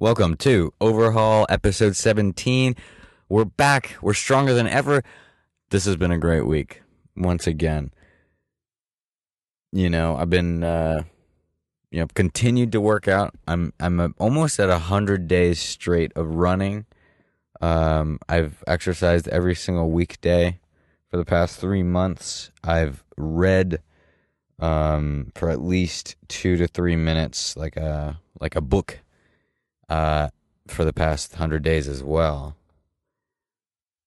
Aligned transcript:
Welcome 0.00 0.36
to 0.36 0.72
Overhaul 0.80 1.44
episode 1.48 1.96
17. 1.96 2.76
We're 3.28 3.44
back. 3.44 3.96
We're 4.00 4.14
stronger 4.14 4.54
than 4.54 4.68
ever. 4.68 5.02
This 5.70 5.86
has 5.86 5.96
been 5.96 6.12
a 6.12 6.18
great 6.18 6.46
week 6.46 6.82
once 7.16 7.48
again. 7.48 7.90
You 9.72 9.90
know, 9.90 10.14
I've 10.14 10.30
been 10.30 10.62
uh 10.62 11.02
you 11.90 11.98
know, 11.98 12.06
continued 12.14 12.70
to 12.72 12.80
work 12.80 13.08
out. 13.08 13.34
I'm 13.48 13.72
I'm 13.80 14.14
almost 14.18 14.60
at 14.60 14.68
a 14.68 14.86
100 14.86 15.26
days 15.26 15.58
straight 15.58 16.12
of 16.14 16.32
running. 16.32 16.86
Um 17.60 18.20
I've 18.28 18.62
exercised 18.68 19.26
every 19.26 19.56
single 19.56 19.90
weekday 19.90 20.60
for 21.10 21.16
the 21.16 21.24
past 21.24 21.58
3 21.58 21.82
months. 21.82 22.52
I've 22.62 23.02
read 23.16 23.82
um 24.60 25.32
for 25.34 25.50
at 25.50 25.60
least 25.60 26.14
2 26.28 26.56
to 26.56 26.68
3 26.68 26.94
minutes 26.94 27.56
like 27.56 27.76
a 27.76 28.20
like 28.40 28.54
a 28.54 28.60
book 28.60 29.00
uh, 29.88 30.28
for 30.66 30.84
the 30.84 30.92
past 30.92 31.32
100 31.32 31.62
days 31.62 31.88
as 31.88 32.02
well. 32.02 32.56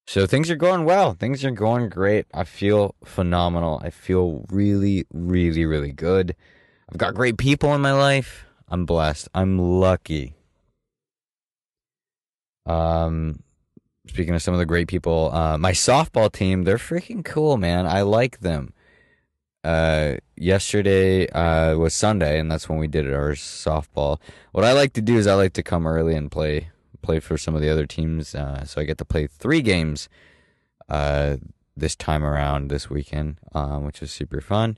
So 0.07 0.25
things 0.25 0.49
are 0.49 0.55
going 0.55 0.83
well. 0.83 1.13
Things 1.13 1.45
are 1.45 1.51
going 1.51 1.89
great. 1.89 2.25
I 2.33 2.43
feel 2.43 2.95
phenomenal. 3.03 3.79
I 3.83 3.91
feel 3.91 4.45
really, 4.49 5.05
really, 5.13 5.65
really 5.65 5.93
good. 5.93 6.35
I've 6.89 6.97
got 6.97 7.15
great 7.15 7.37
people 7.37 7.73
in 7.73 7.81
my 7.81 7.93
life. 7.93 8.45
I'm 8.67 8.85
blessed. 8.85 9.29
I'm 9.33 9.57
lucky. 9.57 10.35
Um, 12.65 13.43
speaking 14.07 14.35
of 14.35 14.41
some 14.41 14.53
of 14.53 14.59
the 14.59 14.65
great 14.65 14.87
people, 14.87 15.33
uh, 15.33 15.57
my 15.57 15.71
softball 15.71 16.31
team, 16.31 16.63
they're 16.63 16.77
freaking 16.77 17.23
cool, 17.23 17.57
man. 17.57 17.85
I 17.85 18.01
like 18.01 18.39
them 18.39 18.73
uh, 19.63 20.15
yesterday 20.35 21.27
uh, 21.29 21.77
was 21.77 21.93
Sunday, 21.93 22.39
and 22.39 22.51
that's 22.51 22.67
when 22.67 22.79
we 22.79 22.87
did 22.87 23.11
our 23.11 23.31
softball. 23.31 24.19
What 24.51 24.65
I 24.65 24.73
like 24.73 24.93
to 24.93 25.01
do 25.01 25.17
is 25.17 25.27
I 25.27 25.35
like 25.35 25.53
to 25.53 25.63
come 25.63 25.85
early 25.85 26.15
and 26.15 26.31
play 26.31 26.69
play 27.01 27.19
for 27.19 27.37
some 27.37 27.55
of 27.55 27.61
the 27.61 27.69
other 27.69 27.85
teams, 27.85 28.35
uh, 28.35 28.63
so 28.65 28.79
I 28.79 28.83
get 28.83 28.97
to 28.99 29.05
play 29.05 29.25
three 29.27 29.61
games 29.61 30.07
uh, 30.89 31.37
this 31.75 31.95
time 31.95 32.23
around 32.23 32.69
this 32.69 32.89
weekend, 32.89 33.37
um, 33.53 33.85
which 33.85 34.01
is 34.01 34.11
super 34.11 34.41
fun. 34.41 34.77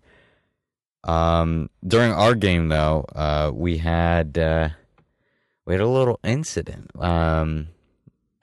Um, 1.04 1.70
during 1.86 2.14
our 2.14 2.34
game, 2.34 2.70
though, 2.70 3.06
uh, 3.14 3.52
we 3.54 3.80
had 3.80 4.38
uh, 4.38 4.70
we 5.66 5.74
had 5.74 5.82
a 5.82 5.88
little 5.88 6.20
incident. 6.24 6.92
Um, 7.00 7.70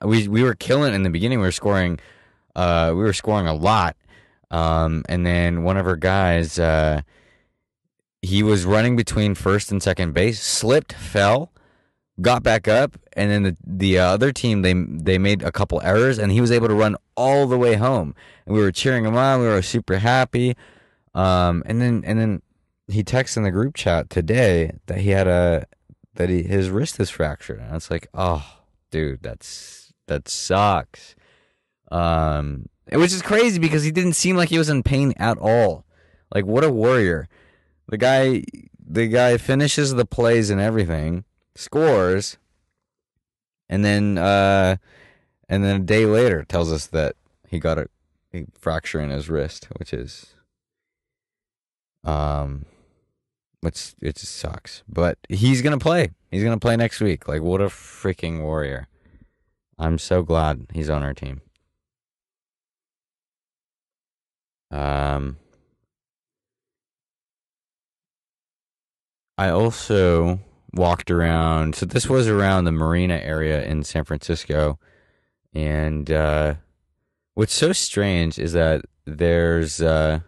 we 0.03 0.27
we 0.27 0.43
were 0.43 0.55
killing 0.55 0.93
in 0.93 1.03
the 1.03 1.09
beginning. 1.09 1.39
We 1.39 1.45
were 1.45 1.51
scoring. 1.51 1.99
Uh, 2.55 2.89
we 2.89 3.01
were 3.01 3.13
scoring 3.13 3.47
a 3.47 3.53
lot, 3.53 3.95
um, 4.51 5.03
and 5.07 5.25
then 5.25 5.63
one 5.63 5.77
of 5.77 5.85
her 5.85 5.95
guys, 5.95 6.59
uh, 6.59 7.01
he 8.21 8.43
was 8.43 8.65
running 8.65 8.95
between 8.95 9.33
first 9.33 9.71
and 9.71 9.81
second 9.81 10.13
base, 10.13 10.41
slipped, 10.41 10.93
fell, 10.93 11.51
got 12.19 12.43
back 12.43 12.67
up, 12.67 12.97
and 13.13 13.31
then 13.31 13.43
the 13.43 13.57
the 13.65 13.97
other 13.97 14.31
team 14.31 14.61
they 14.61 14.73
they 14.73 15.17
made 15.17 15.41
a 15.41 15.51
couple 15.51 15.81
errors, 15.81 16.19
and 16.19 16.31
he 16.31 16.41
was 16.41 16.51
able 16.51 16.67
to 16.67 16.75
run 16.75 16.97
all 17.15 17.47
the 17.47 17.57
way 17.57 17.75
home. 17.75 18.13
And 18.45 18.53
we 18.53 18.61
were 18.61 18.71
cheering 18.71 19.05
him 19.05 19.15
on. 19.15 19.39
We 19.39 19.47
were 19.47 19.61
super 19.61 19.97
happy. 19.97 20.55
Um, 21.15 21.63
and 21.65 21.81
then 21.81 22.03
and 22.05 22.19
then 22.19 22.41
he 22.87 23.03
texted 23.03 23.37
in 23.37 23.43
the 23.43 23.51
group 23.51 23.75
chat 23.75 24.09
today 24.09 24.73
that 24.87 24.99
he 24.99 25.09
had 25.11 25.27
a 25.27 25.65
that 26.15 26.29
he, 26.29 26.43
his 26.43 26.69
wrist 26.69 26.99
is 26.99 27.09
fractured, 27.09 27.59
and 27.59 27.75
it's 27.75 27.89
like, 27.89 28.07
oh, 28.13 28.59
dude, 28.91 29.23
that's 29.23 29.93
that 30.07 30.27
sucks. 30.27 31.15
Um, 31.89 32.67
which 32.89 33.13
is 33.13 33.21
crazy 33.21 33.59
because 33.59 33.83
he 33.83 33.91
didn't 33.91 34.13
seem 34.13 34.35
like 34.35 34.49
he 34.49 34.57
was 34.57 34.69
in 34.69 34.83
pain 34.83 35.13
at 35.17 35.37
all. 35.37 35.85
Like 36.33 36.45
what 36.45 36.63
a 36.63 36.71
warrior. 36.71 37.27
The 37.87 37.97
guy 37.97 38.43
the 38.85 39.07
guy 39.07 39.37
finishes 39.37 39.93
the 39.93 40.05
plays 40.05 40.49
and 40.49 40.59
everything, 40.59 41.25
scores, 41.55 42.37
and 43.69 43.83
then 43.85 44.17
uh 44.17 44.77
and 45.49 45.63
then 45.63 45.81
a 45.81 45.83
day 45.83 46.05
later 46.05 46.43
tells 46.43 46.71
us 46.71 46.87
that 46.87 47.15
he 47.47 47.59
got 47.59 47.77
a, 47.77 47.89
a 48.33 48.45
fracture 48.57 48.99
in 48.99 49.09
his 49.09 49.29
wrist, 49.29 49.67
which 49.77 49.93
is 49.93 50.35
um 52.03 52.65
which 53.61 53.93
it 54.01 54.15
just 54.15 54.35
sucks. 54.35 54.83
But 54.87 55.17
he's 55.29 55.61
gonna 55.61 55.77
play. 55.77 56.11
He's 56.31 56.43
gonna 56.43 56.57
play 56.57 56.75
next 56.75 56.99
week. 57.01 57.27
Like 57.27 57.41
what 57.41 57.61
a 57.61 57.65
freaking 57.65 58.41
warrior. 58.41 58.87
I'm 59.77 59.97
so 59.97 60.23
glad 60.23 60.67
he's 60.73 60.89
on 60.89 61.03
our 61.03 61.13
team. 61.13 61.41
Um, 64.71 65.37
I 69.37 69.49
also 69.49 70.39
walked 70.73 71.11
around. 71.11 71.75
So 71.75 71.85
this 71.85 72.07
was 72.07 72.27
around 72.27 72.65
the 72.65 72.71
marina 72.71 73.15
area 73.17 73.63
in 73.63 73.83
San 73.83 74.05
Francisco, 74.05 74.79
and 75.53 76.09
uh, 76.09 76.55
what's 77.33 77.53
so 77.53 77.73
strange 77.73 78.39
is 78.39 78.53
that 78.53 78.85
there's 79.05 79.81
uh, 79.81 80.19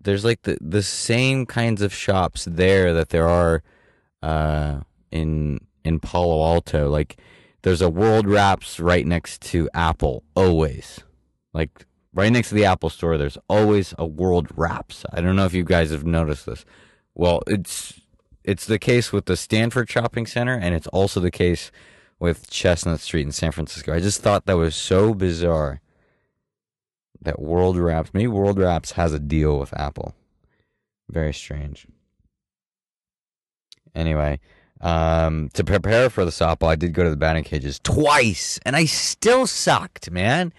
there's 0.00 0.24
like 0.24 0.42
the 0.42 0.58
the 0.60 0.82
same 0.82 1.46
kinds 1.46 1.82
of 1.82 1.92
shops 1.92 2.46
there 2.48 2.94
that 2.94 3.08
there 3.08 3.28
are 3.28 3.62
uh, 4.22 4.80
in 5.10 5.60
in 5.84 6.00
Palo 6.00 6.44
Alto. 6.44 6.88
Like 6.88 7.16
there's 7.62 7.82
a 7.82 7.90
World 7.90 8.26
Wrapps 8.26 8.78
right 8.78 9.06
next 9.06 9.42
to 9.42 9.68
Apple, 9.74 10.22
always. 10.34 11.00
Like 11.52 11.86
right 12.14 12.32
next 12.32 12.50
to 12.50 12.54
the 12.54 12.64
Apple 12.64 12.90
store, 12.90 13.16
there's 13.16 13.38
always 13.48 13.94
a 13.98 14.06
World 14.06 14.48
Wrapps. 14.56 15.04
I 15.12 15.20
don't 15.20 15.36
know 15.36 15.44
if 15.44 15.54
you 15.54 15.64
guys 15.64 15.90
have 15.90 16.04
noticed 16.04 16.46
this. 16.46 16.64
Well, 17.14 17.42
it's 17.46 18.00
it's 18.44 18.66
the 18.66 18.78
case 18.78 19.12
with 19.12 19.26
the 19.26 19.36
Stanford 19.36 19.90
Shopping 19.90 20.26
Center, 20.26 20.54
and 20.54 20.74
it's 20.74 20.86
also 20.88 21.20
the 21.20 21.30
case 21.30 21.70
with 22.18 22.50
Chestnut 22.50 23.00
Street 23.00 23.26
in 23.26 23.32
San 23.32 23.52
Francisco. 23.52 23.94
I 23.94 24.00
just 24.00 24.22
thought 24.22 24.46
that 24.46 24.56
was 24.56 24.74
so 24.74 25.14
bizarre 25.14 25.80
that 27.20 27.40
World 27.40 27.76
Wrapps, 27.76 28.10
maybe 28.12 28.28
World 28.28 28.58
Wrapps 28.58 28.92
has 28.92 29.12
a 29.12 29.18
deal 29.18 29.58
with 29.58 29.78
Apple. 29.78 30.14
Very 31.10 31.34
strange. 31.34 31.86
Anyway, 33.94 34.40
um, 34.80 35.50
to 35.54 35.64
prepare 35.64 36.08
for 36.08 36.24
the 36.24 36.30
softball, 36.30 36.68
I 36.68 36.76
did 36.76 36.94
go 36.94 37.04
to 37.04 37.10
the 37.10 37.16
batting 37.16 37.44
cages 37.44 37.80
twice, 37.82 38.58
and 38.64 38.76
I 38.76 38.84
still 38.84 39.46
sucked, 39.46 40.10
man. 40.10 40.52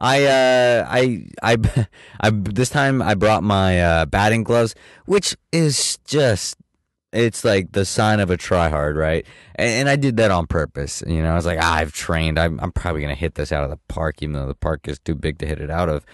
I 0.00 0.24
uh 0.24 0.86
I 0.88 1.26
I 1.42 1.86
I 2.20 2.30
this 2.30 2.70
time 2.70 3.02
I 3.02 3.14
brought 3.14 3.42
my 3.42 3.80
uh, 3.80 4.06
batting 4.06 4.44
gloves, 4.44 4.74
which 5.06 5.36
is 5.52 5.98
just 6.06 6.56
it's 7.12 7.44
like 7.44 7.72
the 7.72 7.84
sign 7.84 8.20
of 8.20 8.30
a 8.30 8.36
tryhard, 8.36 8.96
right? 8.96 9.26
And, 9.54 9.70
and, 9.70 9.88
I 9.88 9.96
did 9.96 10.18
that 10.18 10.30
on 10.30 10.46
purpose. 10.46 11.02
You 11.06 11.22
know, 11.22 11.32
I 11.32 11.34
was 11.34 11.46
like, 11.46 11.58
ah, 11.60 11.76
I've 11.76 11.92
trained. 11.92 12.38
I'm 12.38 12.60
I'm 12.60 12.72
probably 12.72 13.00
gonna 13.00 13.14
hit 13.14 13.34
this 13.34 13.52
out 13.52 13.64
of 13.64 13.70
the 13.70 13.78
park, 13.88 14.22
even 14.22 14.34
though 14.34 14.46
the 14.46 14.54
park 14.54 14.86
is 14.88 14.98
too 14.98 15.14
big 15.14 15.38
to 15.38 15.46
hit 15.46 15.60
it 15.60 15.70
out 15.70 15.88
of. 15.88 16.04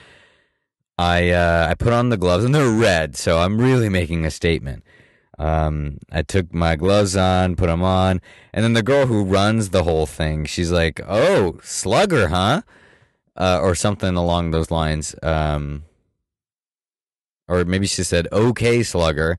I 0.97 1.31
uh, 1.31 1.67
I 1.69 1.75
put 1.75 1.93
on 1.93 2.11
the 2.11 2.17
gloves 2.17 2.45
and 2.45 2.55
they're 2.55 2.71
red, 2.71 3.17
so 3.17 3.39
I'm 3.39 3.59
really 3.59 3.89
making 3.89 4.25
a 4.25 4.31
statement. 4.31 4.85
Um, 5.37 5.99
I 6.13 6.23
took 6.23 6.55
my 6.55 6.77
gloves 6.77 7.17
on, 7.17 7.57
put 7.57 7.67
them 7.67 7.83
on, 7.83 8.21
and 8.53 8.65
then 8.65 8.75
the 8.75 8.85
girl 8.85 9.07
who 9.07 9.25
runs 9.25 9.71
the 9.71 9.83
whole 9.83 10.07
thing, 10.07 10.45
she's 10.45 10.71
like, 10.71 11.01
"Oh, 11.09 11.59
slugger, 11.63 12.29
huh?" 12.29 12.63
Uh, 13.37 13.61
or 13.63 13.75
something 13.75 14.17
along 14.17 14.51
those 14.51 14.71
lines. 14.71 15.15
Um, 15.23 15.85
or 17.49 17.65
maybe 17.65 17.87
she 17.87 18.03
said, 18.03 18.29
"Okay, 18.33 18.83
slugger." 18.83 19.39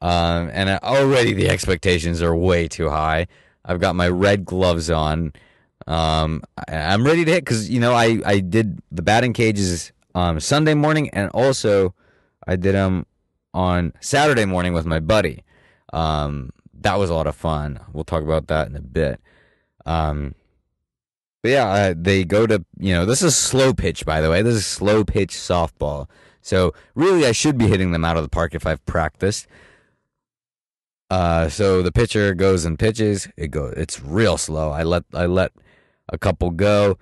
Um, 0.00 0.50
and 0.52 0.68
already 0.82 1.32
the 1.32 1.48
expectations 1.48 2.20
are 2.22 2.36
way 2.36 2.68
too 2.68 2.90
high. 2.90 3.28
I've 3.64 3.80
got 3.80 3.96
my 3.96 4.08
red 4.08 4.44
gloves 4.44 4.90
on. 4.90 5.32
Um, 5.86 6.42
I, 6.56 6.64
am 6.94 7.04
ready 7.04 7.24
to 7.24 7.30
hit 7.30 7.44
because 7.44 7.70
you 7.70 7.80
know 7.80 7.94
I 7.94 8.20
I 8.24 8.40
did 8.40 8.80
the 8.90 9.02
batting 9.02 9.32
cages 9.32 9.92
um 10.14 10.40
Sunday 10.40 10.74
morning 10.74 11.10
and 11.10 11.30
also 11.30 11.94
I 12.46 12.56
did 12.56 12.74
them 12.74 13.06
on 13.54 13.92
Saturday 14.00 14.44
morning 14.44 14.72
with 14.72 14.86
my 14.86 15.00
buddy. 15.00 15.44
Um, 15.92 16.50
that 16.80 16.98
was 16.98 17.10
a 17.10 17.14
lot 17.14 17.26
of 17.26 17.36
fun. 17.36 17.80
We'll 17.92 18.04
talk 18.04 18.22
about 18.22 18.48
that 18.48 18.68
in 18.68 18.76
a 18.76 18.80
bit. 18.80 19.20
Um, 19.86 20.34
but 21.46 21.52
yeah, 21.52 21.68
uh, 21.68 21.94
they 21.96 22.24
go 22.24 22.44
to, 22.44 22.64
you 22.76 22.92
know, 22.92 23.06
this 23.06 23.22
is 23.22 23.36
slow 23.36 23.72
pitch, 23.72 24.04
by 24.04 24.20
the 24.20 24.28
way. 24.28 24.42
This 24.42 24.56
is 24.56 24.66
slow 24.66 25.04
pitch 25.04 25.30
softball. 25.30 26.08
So 26.40 26.74
really, 26.96 27.24
I 27.24 27.30
should 27.30 27.56
be 27.56 27.68
hitting 27.68 27.92
them 27.92 28.04
out 28.04 28.16
of 28.16 28.24
the 28.24 28.28
park 28.28 28.52
if 28.52 28.66
I've 28.66 28.84
practiced. 28.84 29.46
Uh, 31.08 31.48
so 31.48 31.82
the 31.82 31.92
pitcher 31.92 32.34
goes 32.34 32.64
and 32.64 32.76
pitches. 32.76 33.28
It 33.36 33.52
goes. 33.52 33.74
It's 33.76 34.02
real 34.02 34.36
slow. 34.36 34.72
I 34.72 34.82
let 34.82 35.04
I 35.14 35.26
let 35.26 35.52
a 36.08 36.18
couple 36.18 36.50
go, 36.50 36.98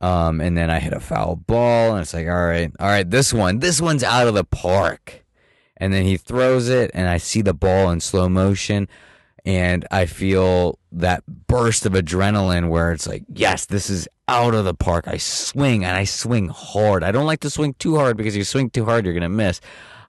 um, 0.00 0.40
and 0.40 0.56
then 0.56 0.70
I 0.70 0.78
hit 0.78 0.92
a 0.92 1.00
foul 1.00 1.34
ball, 1.34 1.94
and 1.94 2.02
it's 2.02 2.14
like, 2.14 2.28
all 2.28 2.46
right, 2.46 2.70
all 2.78 2.86
right, 2.86 3.10
this 3.10 3.32
one, 3.32 3.58
this 3.58 3.80
one's 3.80 4.04
out 4.04 4.28
of 4.28 4.34
the 4.34 4.44
park. 4.44 5.24
And 5.78 5.92
then 5.92 6.04
he 6.04 6.16
throws 6.16 6.68
it, 6.68 6.92
and 6.94 7.08
I 7.08 7.16
see 7.16 7.42
the 7.42 7.54
ball 7.54 7.90
in 7.90 7.98
slow 7.98 8.28
motion 8.28 8.88
and 9.44 9.86
I 9.90 10.06
feel 10.06 10.78
that 10.92 11.24
burst 11.26 11.86
of 11.86 11.92
adrenaline 11.92 12.68
where 12.68 12.92
it's 12.92 13.06
like, 13.06 13.24
yes, 13.32 13.66
this 13.66 13.88
is 13.88 14.08
out 14.28 14.54
of 14.54 14.64
the 14.64 14.74
park. 14.74 15.08
I 15.08 15.16
swing 15.16 15.84
and 15.84 15.96
I 15.96 16.04
swing 16.04 16.48
hard. 16.48 17.02
I 17.02 17.12
don't 17.12 17.26
like 17.26 17.40
to 17.40 17.50
swing 17.50 17.74
too 17.74 17.96
hard 17.96 18.16
because 18.16 18.34
if 18.34 18.38
you 18.38 18.44
swing 18.44 18.70
too 18.70 18.84
hard, 18.84 19.04
you're 19.04 19.14
going 19.14 19.22
to 19.22 19.28
miss. 19.28 19.60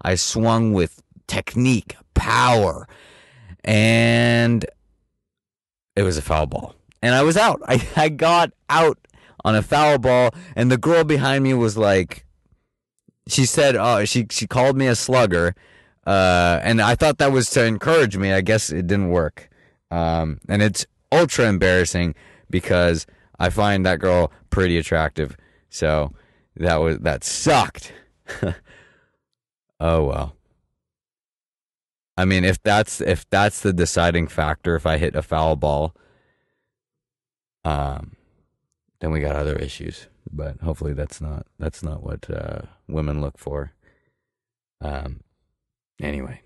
I 0.01 0.16
swung 0.16 0.74
with 0.74 1.01
technique, 1.28 1.95
power, 2.13 2.88
and 3.63 4.66
it 5.95 6.04
was 6.04 6.18
a 6.18 6.22
foul 6.22 6.48
ball, 6.48 6.75
and 7.01 7.13
I 7.13 7.22
was 7.24 7.38
out. 7.38 7.62
I 7.68 7.88
I 7.95 8.10
got 8.10 8.51
out 8.69 8.98
on 9.45 9.56
a 9.56 9.62
foul 9.62 9.98
ball, 9.98 10.31
and 10.56 10.72
the 10.72 10.77
girl 10.77 11.04
behind 11.04 11.44
me 11.44 11.54
was 11.54 11.77
like, 11.77 12.25
she 13.27 13.45
said, 13.45 13.75
"Oh, 13.75 14.06
she 14.06 14.27
she 14.30 14.48
called 14.48 14.75
me 14.75 14.88
a 14.88 14.95
slugger," 14.95 15.56
uh, 16.06 16.59
and 16.63 16.81
I 16.81 16.95
thought 16.95 17.18
that 17.19 17.31
was 17.31 17.50
to 17.51 17.63
encourage 17.63 18.18
me. 18.18 18.33
I 18.33 18.42
guess 18.42 18.71
it 18.71 18.88
didn't 18.88 19.09
work, 19.09 19.50
um, 19.92 20.39
and 20.48 20.62
it's 20.62 20.86
ultra 21.12 21.48
embarrassing 21.48 22.15
because 22.50 23.06
I 23.39 23.50
find 23.50 23.86
that 23.86 24.00
girl 24.00 24.31
pretty 24.50 24.77
attractive. 24.77 25.38
So 25.69 26.13
that 26.56 26.77
was 26.77 27.00
that 27.00 27.24
sucked. 27.24 27.94
oh 29.80 30.03
well. 30.03 30.36
I 32.18 32.25
mean, 32.25 32.44
if 32.44 32.62
that's 32.62 33.01
if 33.01 33.30
that's 33.30 33.62
the 33.62 33.74
deciding 33.74 34.27
factor, 34.27 34.75
if 34.75 34.86
I 34.86 34.98
hit 34.98 35.15
a 35.15 35.21
foul 35.21 35.56
ball, 35.56 35.95
um, 37.63 38.15
then 39.00 39.12
we 39.12 39.21
got 39.21 39.36
other 39.36 39.56
issues. 39.56 40.07
But 40.31 40.62
hopefully, 40.62 40.94
that's 40.94 41.21
not 41.21 41.48
that's 41.57 41.83
not 41.83 42.03
what 42.03 42.30
uh, 42.30 42.62
women 42.88 43.21
look 43.21 43.38
for. 43.38 43.71
Um, 44.81 45.21
anyway. 46.03 46.42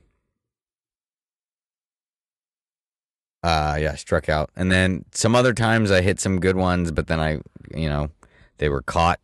Uh, 3.44 3.78
yeah, 3.80 3.96
struck 3.96 4.28
out. 4.28 4.50
And 4.56 4.72
then 4.72 5.06
some 5.12 5.36
other 5.36 5.54
times 5.54 5.92
I 5.92 6.02
hit 6.02 6.20
some 6.20 6.40
good 6.40 6.56
ones, 6.56 6.92
but 6.92 7.06
then 7.06 7.20
I, 7.20 7.42
you 7.76 7.88
know, 7.88 8.10
they 8.58 8.70
were 8.70 8.82
caught. 8.82 9.20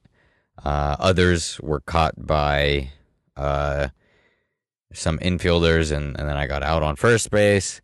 Uh, 0.63 0.95
others 0.99 1.59
were 1.61 1.79
caught 1.79 2.13
by 2.27 2.91
uh, 3.35 3.87
some 4.93 5.17
infielders, 5.19 5.91
and, 5.91 6.15
and 6.19 6.29
then 6.29 6.37
I 6.37 6.45
got 6.45 6.61
out 6.61 6.83
on 6.83 6.97
first 6.97 7.31
base. 7.31 7.81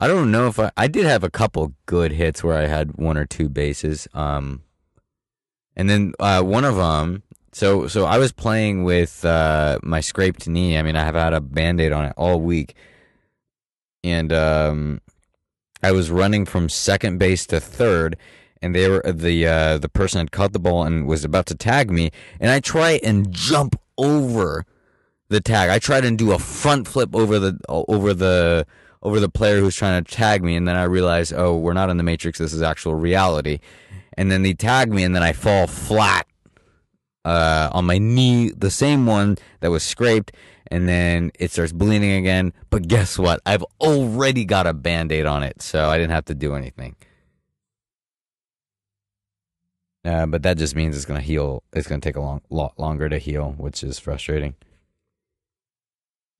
I 0.00 0.08
don't 0.08 0.32
know 0.32 0.48
if 0.48 0.58
I, 0.58 0.72
I 0.76 0.88
did 0.88 1.06
have 1.06 1.22
a 1.22 1.30
couple 1.30 1.74
good 1.86 2.10
hits 2.10 2.42
where 2.42 2.58
I 2.58 2.66
had 2.66 2.96
one 2.96 3.16
or 3.16 3.24
two 3.24 3.48
bases. 3.48 4.08
Um, 4.14 4.62
and 5.76 5.88
then 5.88 6.12
uh, 6.18 6.42
one 6.42 6.64
of 6.64 6.74
them, 6.74 7.22
so 7.52 7.86
so 7.88 8.04
I 8.04 8.18
was 8.18 8.32
playing 8.32 8.84
with 8.84 9.24
uh, 9.24 9.78
my 9.82 10.00
scraped 10.00 10.48
knee. 10.48 10.78
I 10.78 10.82
mean, 10.82 10.96
I 10.96 11.04
have 11.04 11.14
had 11.14 11.32
a 11.32 11.40
band 11.40 11.80
aid 11.80 11.92
on 11.92 12.06
it 12.06 12.14
all 12.16 12.40
week, 12.40 12.74
and 14.04 14.32
um, 14.32 15.00
I 15.82 15.92
was 15.92 16.10
running 16.10 16.44
from 16.44 16.68
second 16.68 17.18
base 17.18 17.46
to 17.46 17.60
third, 17.60 18.16
and 18.60 18.74
they 18.74 18.88
were 18.88 19.02
the 19.02 19.46
uh, 19.46 19.78
the 19.78 19.88
person 19.88 20.18
had 20.18 20.32
caught 20.32 20.52
the 20.52 20.58
ball 20.58 20.84
and 20.84 21.06
was 21.06 21.24
about 21.24 21.46
to 21.46 21.54
tag 21.54 21.90
me, 21.90 22.10
and 22.40 22.50
I 22.50 22.60
try 22.60 23.00
and 23.02 23.32
jump 23.32 23.80
over 23.96 24.64
the 25.28 25.40
tag. 25.40 25.70
I 25.70 25.78
tried 25.78 26.04
and 26.04 26.18
do 26.18 26.32
a 26.32 26.38
front 26.38 26.86
flip 26.86 27.14
over 27.14 27.38
the 27.38 27.58
over 27.68 28.14
the 28.14 28.66
over 29.02 29.20
the 29.20 29.28
player 29.28 29.60
who's 29.60 29.76
trying 29.76 30.04
to 30.04 30.14
tag 30.14 30.42
me, 30.44 30.54
and 30.54 30.66
then 30.68 30.76
I 30.76 30.84
realized, 30.84 31.32
oh, 31.32 31.56
we're 31.56 31.72
not 31.72 31.90
in 31.90 31.96
the 31.96 32.02
Matrix. 32.02 32.38
This 32.38 32.52
is 32.52 32.62
actual 32.62 32.94
reality. 32.94 33.58
And 34.16 34.30
then 34.32 34.42
they 34.42 34.54
tag 34.54 34.92
me, 34.92 35.04
and 35.04 35.14
then 35.14 35.22
I 35.22 35.32
fall 35.32 35.66
flat 35.66 36.26
uh, 37.28 37.68
on 37.72 37.84
my 37.84 37.98
knee, 37.98 38.50
the 38.56 38.70
same 38.70 39.04
one 39.04 39.36
that 39.60 39.70
was 39.70 39.82
scraped, 39.82 40.32
and 40.68 40.88
then 40.88 41.30
it 41.38 41.50
starts 41.50 41.72
bleeding 41.72 42.12
again. 42.12 42.54
But 42.70 42.88
guess 42.88 43.18
what? 43.18 43.40
I've 43.44 43.64
already 43.80 44.46
got 44.46 44.66
a 44.66 44.72
band 44.72 45.12
aid 45.12 45.26
on 45.26 45.42
it, 45.42 45.60
so 45.60 45.90
I 45.90 45.98
didn't 45.98 46.12
have 46.12 46.24
to 46.26 46.34
do 46.34 46.54
anything. 46.54 46.96
Uh, 50.04 50.24
but 50.24 50.42
that 50.42 50.56
just 50.56 50.74
means 50.74 50.96
it's 50.96 51.04
gonna 51.04 51.20
heal. 51.20 51.62
It's 51.74 51.86
gonna 51.86 52.00
take 52.00 52.16
a 52.16 52.20
long, 52.20 52.40
lot 52.48 52.78
longer 52.78 53.10
to 53.10 53.18
heal, 53.18 53.54
which 53.58 53.84
is 53.84 53.98
frustrating. 53.98 54.54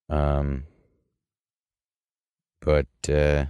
Um, 0.08 0.64
but 2.62 2.87
uh, 3.11 3.44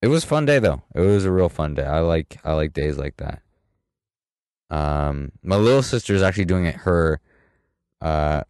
it 0.00 0.08
was 0.08 0.24
fun 0.24 0.46
day 0.46 0.60
though. 0.60 0.82
It 0.94 1.00
was 1.00 1.26
a 1.26 1.30
real 1.32 1.50
fun 1.50 1.74
day. 1.74 1.84
I 1.84 2.00
like 2.00 2.38
I 2.42 2.54
like 2.54 2.72
days 2.72 2.96
like 2.96 3.18
that. 3.18 3.43
Um, 4.70 5.32
my 5.42 5.56
little 5.56 5.82
sister 5.82 6.14
is 6.14 6.22
actually 6.22 6.46
doing 6.46 6.66
it 6.66 6.76
her 6.76 7.20
uh, 8.00 8.42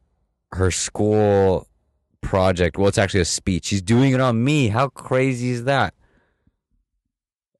her 0.53 0.71
school 0.71 1.67
project. 2.21 2.79
Well, 2.79 2.89
it's 2.89 2.99
actually 2.99 3.21
a 3.21 3.27
speech. 3.27 3.67
She's 3.67 3.83
doing 3.83 4.13
it 4.13 4.21
on 4.21 4.43
me. 4.43 4.69
How 4.69 4.89
crazy 4.89 5.51
is 5.51 5.65
that? 5.65 5.95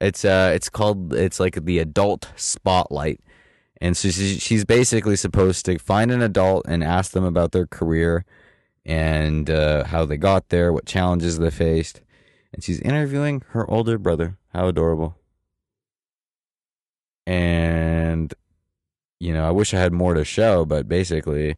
It's 0.01 0.25
uh, 0.25 0.53
it's 0.55 0.69
called 0.69 1.15
it's 1.15 1.39
like 1.39 1.65
the 1.65 1.79
adult 1.79 2.31
spotlight, 2.37 3.21
and 3.81 3.97
so 3.97 4.11
she's 4.11 4.65
basically 4.65 5.17
supposed 5.17 5.65
to 5.67 5.79
find 5.79 6.11
an 6.11 6.21
adult 6.21 6.67
and 6.67 6.83
ask 6.83 7.13
them 7.13 7.25
about 7.25 7.53
their 7.53 7.67
career 7.67 8.25
and 8.85 9.49
uh, 9.49 9.85
how 9.85 10.05
they 10.05 10.17
got 10.17 10.49
there, 10.49 10.73
what 10.73 10.85
challenges 10.85 11.39
they 11.39 11.51
faced, 11.51 12.03
and 12.53 12.63
she's 12.63 12.81
interviewing 12.81 13.43
her 13.51 13.69
older 13.71 13.97
brother. 13.99 14.37
How 14.53 14.69
adorable! 14.69 15.17
And 17.27 18.35
you 19.25 19.33
know, 19.33 19.49
I 19.49 19.53
wish 19.53 19.73
I 19.73 19.79
had 19.79 19.95
more 19.95 20.13
to 20.13 20.23
show, 20.23 20.67
but 20.67 20.87
basically, 20.87 21.57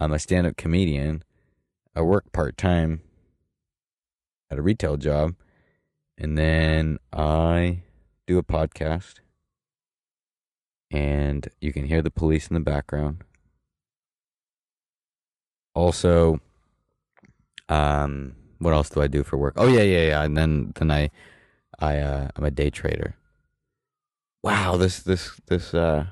I'm 0.00 0.12
a 0.12 0.18
stand 0.18 0.44
up 0.48 0.56
comedian. 0.56 1.22
I 1.94 2.00
work 2.00 2.32
part 2.32 2.56
time 2.56 3.00
at 4.50 4.58
a 4.58 4.62
retail 4.62 4.96
job. 4.96 5.36
And 6.18 6.36
then 6.36 6.98
I 7.12 7.82
do 8.26 8.38
a 8.38 8.42
podcast. 8.42 9.20
And 10.90 11.48
you 11.60 11.72
can 11.72 11.86
hear 11.86 12.02
the 12.02 12.10
police 12.10 12.48
in 12.48 12.54
the 12.54 12.60
background. 12.60 13.22
Also, 15.76 16.40
um, 17.68 18.34
what 18.58 18.74
else 18.74 18.90
do 18.90 19.00
I 19.00 19.06
do 19.06 19.22
for 19.22 19.36
work? 19.36 19.54
Oh 19.56 19.68
yeah, 19.68 19.82
yeah, 19.82 20.06
yeah. 20.08 20.22
And 20.24 20.36
then 20.36 20.72
then 20.74 20.90
I 20.90 21.10
I 21.78 21.98
uh 21.98 22.30
I'm 22.34 22.44
a 22.44 22.50
day 22.50 22.70
trader. 22.70 23.14
Wow, 24.42 24.76
this 24.76 25.00
this 25.00 25.38
this 25.46 25.74
uh 25.74 26.06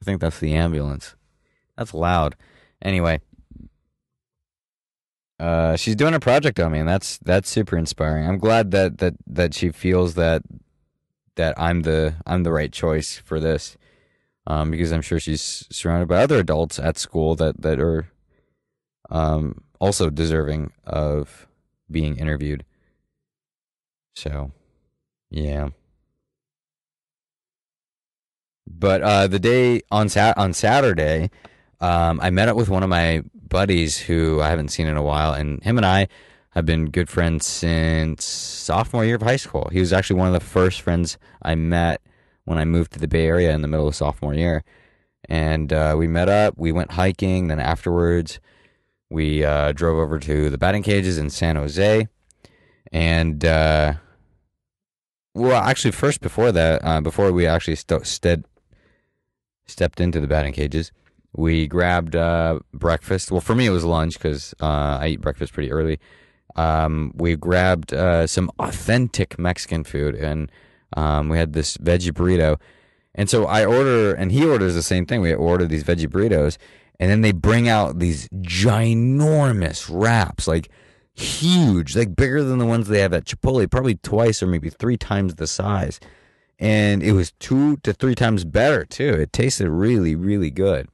I 0.00 0.04
think 0.04 0.20
that's 0.20 0.38
the 0.38 0.54
ambulance. 0.54 1.14
That's 1.76 1.94
loud. 1.94 2.36
Anyway, 2.82 3.20
uh, 5.40 5.76
she's 5.76 5.96
doing 5.96 6.14
a 6.14 6.20
project 6.20 6.58
on 6.60 6.72
me, 6.72 6.80
and 6.80 6.88
that's 6.88 7.18
that's 7.18 7.48
super 7.48 7.76
inspiring. 7.76 8.26
I'm 8.26 8.38
glad 8.38 8.70
that 8.72 8.98
that 8.98 9.14
that 9.26 9.54
she 9.54 9.70
feels 9.70 10.14
that 10.14 10.42
that 11.36 11.54
I'm 11.56 11.82
the 11.82 12.14
I'm 12.26 12.42
the 12.42 12.52
right 12.52 12.72
choice 12.72 13.16
for 13.18 13.38
this, 13.40 13.76
um, 14.46 14.70
because 14.70 14.92
I'm 14.92 15.02
sure 15.02 15.20
she's 15.20 15.66
surrounded 15.70 16.08
by 16.08 16.22
other 16.22 16.38
adults 16.38 16.78
at 16.78 16.98
school 16.98 17.34
that 17.36 17.62
that 17.62 17.80
are, 17.80 18.08
um, 19.10 19.62
also 19.80 20.10
deserving 20.10 20.72
of 20.84 21.46
being 21.90 22.16
interviewed. 22.16 22.64
So, 24.14 24.50
yeah. 25.30 25.68
But 28.70 29.02
uh, 29.02 29.26
the 29.26 29.38
day 29.38 29.82
on 29.90 30.08
sat 30.08 30.36
on 30.36 30.52
Saturday, 30.52 31.30
um, 31.80 32.20
I 32.22 32.30
met 32.30 32.48
up 32.48 32.56
with 32.56 32.68
one 32.68 32.82
of 32.82 32.88
my 32.88 33.22
buddies 33.34 33.98
who 33.98 34.40
I 34.40 34.48
haven't 34.48 34.68
seen 34.68 34.86
in 34.86 34.96
a 34.96 35.02
while, 35.02 35.32
and 35.32 35.62
him 35.62 35.76
and 35.76 35.86
I 35.86 36.08
have 36.50 36.66
been 36.66 36.90
good 36.90 37.08
friends 37.08 37.46
since 37.46 38.24
sophomore 38.24 39.04
year 39.04 39.16
of 39.16 39.22
high 39.22 39.36
school. 39.36 39.68
He 39.72 39.80
was 39.80 39.92
actually 39.92 40.18
one 40.18 40.28
of 40.28 40.34
the 40.34 40.40
first 40.40 40.80
friends 40.80 41.18
I 41.42 41.54
met 41.54 42.00
when 42.44 42.58
I 42.58 42.64
moved 42.64 42.92
to 42.92 42.98
the 42.98 43.08
Bay 43.08 43.26
Area 43.26 43.52
in 43.52 43.62
the 43.62 43.68
middle 43.68 43.88
of 43.88 43.94
sophomore 43.94 44.34
year, 44.34 44.64
and 45.28 45.72
uh, 45.72 45.94
we 45.96 46.06
met 46.06 46.28
up. 46.28 46.54
We 46.56 46.72
went 46.72 46.92
hiking. 46.92 47.48
Then 47.48 47.60
afterwards, 47.60 48.40
we 49.10 49.44
uh, 49.44 49.72
drove 49.72 49.98
over 49.98 50.18
to 50.18 50.50
the 50.50 50.58
batting 50.58 50.82
cages 50.82 51.16
in 51.18 51.30
San 51.30 51.56
Jose, 51.56 52.08
and 52.92 53.44
uh, 53.44 53.94
well, 55.34 55.62
actually, 55.62 55.92
first 55.92 56.20
before 56.20 56.50
that, 56.52 56.84
uh, 56.84 57.00
before 57.00 57.30
we 57.32 57.46
actually 57.46 57.76
st- 57.76 58.44
stepped 59.68 60.00
into 60.00 60.20
the 60.20 60.26
batting 60.26 60.52
cages. 60.52 60.90
We 61.36 61.66
grabbed 61.66 62.16
uh, 62.16 62.60
breakfast. 62.72 63.30
Well, 63.30 63.40
for 63.40 63.54
me, 63.54 63.66
it 63.66 63.70
was 63.70 63.84
lunch 63.84 64.14
because 64.14 64.54
uh, 64.60 64.98
I 65.00 65.08
eat 65.08 65.20
breakfast 65.20 65.52
pretty 65.52 65.70
early. 65.70 66.00
Um, 66.56 67.12
we 67.14 67.36
grabbed 67.36 67.92
uh, 67.92 68.26
some 68.26 68.50
authentic 68.58 69.38
Mexican 69.38 69.84
food, 69.84 70.14
and 70.14 70.50
um, 70.96 71.28
we 71.28 71.38
had 71.38 71.52
this 71.52 71.76
veggie 71.76 72.10
burrito. 72.10 72.58
And 73.14 73.28
so 73.28 73.46
I 73.46 73.64
order, 73.64 74.14
and 74.14 74.32
he 74.32 74.44
orders 74.44 74.74
the 74.74 74.82
same 74.82 75.06
thing. 75.06 75.20
We 75.20 75.34
order 75.34 75.66
these 75.66 75.84
veggie 75.84 76.08
burritos, 76.08 76.56
and 76.98 77.10
then 77.10 77.20
they 77.20 77.32
bring 77.32 77.68
out 77.68 77.98
these 77.98 78.28
ginormous 78.30 79.88
wraps, 79.92 80.48
like 80.48 80.70
huge, 81.14 81.94
like 81.94 82.16
bigger 82.16 82.42
than 82.42 82.58
the 82.58 82.66
ones 82.66 82.88
they 82.88 83.00
have 83.00 83.12
at 83.12 83.24
Chipotle, 83.24 83.70
probably 83.70 83.96
twice 83.96 84.42
or 84.42 84.46
maybe 84.46 84.70
three 84.70 84.96
times 84.96 85.34
the 85.34 85.46
size 85.46 86.00
and 86.58 87.02
it 87.02 87.12
was 87.12 87.32
two 87.32 87.76
to 87.78 87.92
three 87.92 88.14
times 88.14 88.44
better 88.44 88.84
too. 88.84 89.10
It 89.10 89.32
tasted 89.32 89.70
really, 89.70 90.14
really 90.14 90.50
good. 90.50 90.88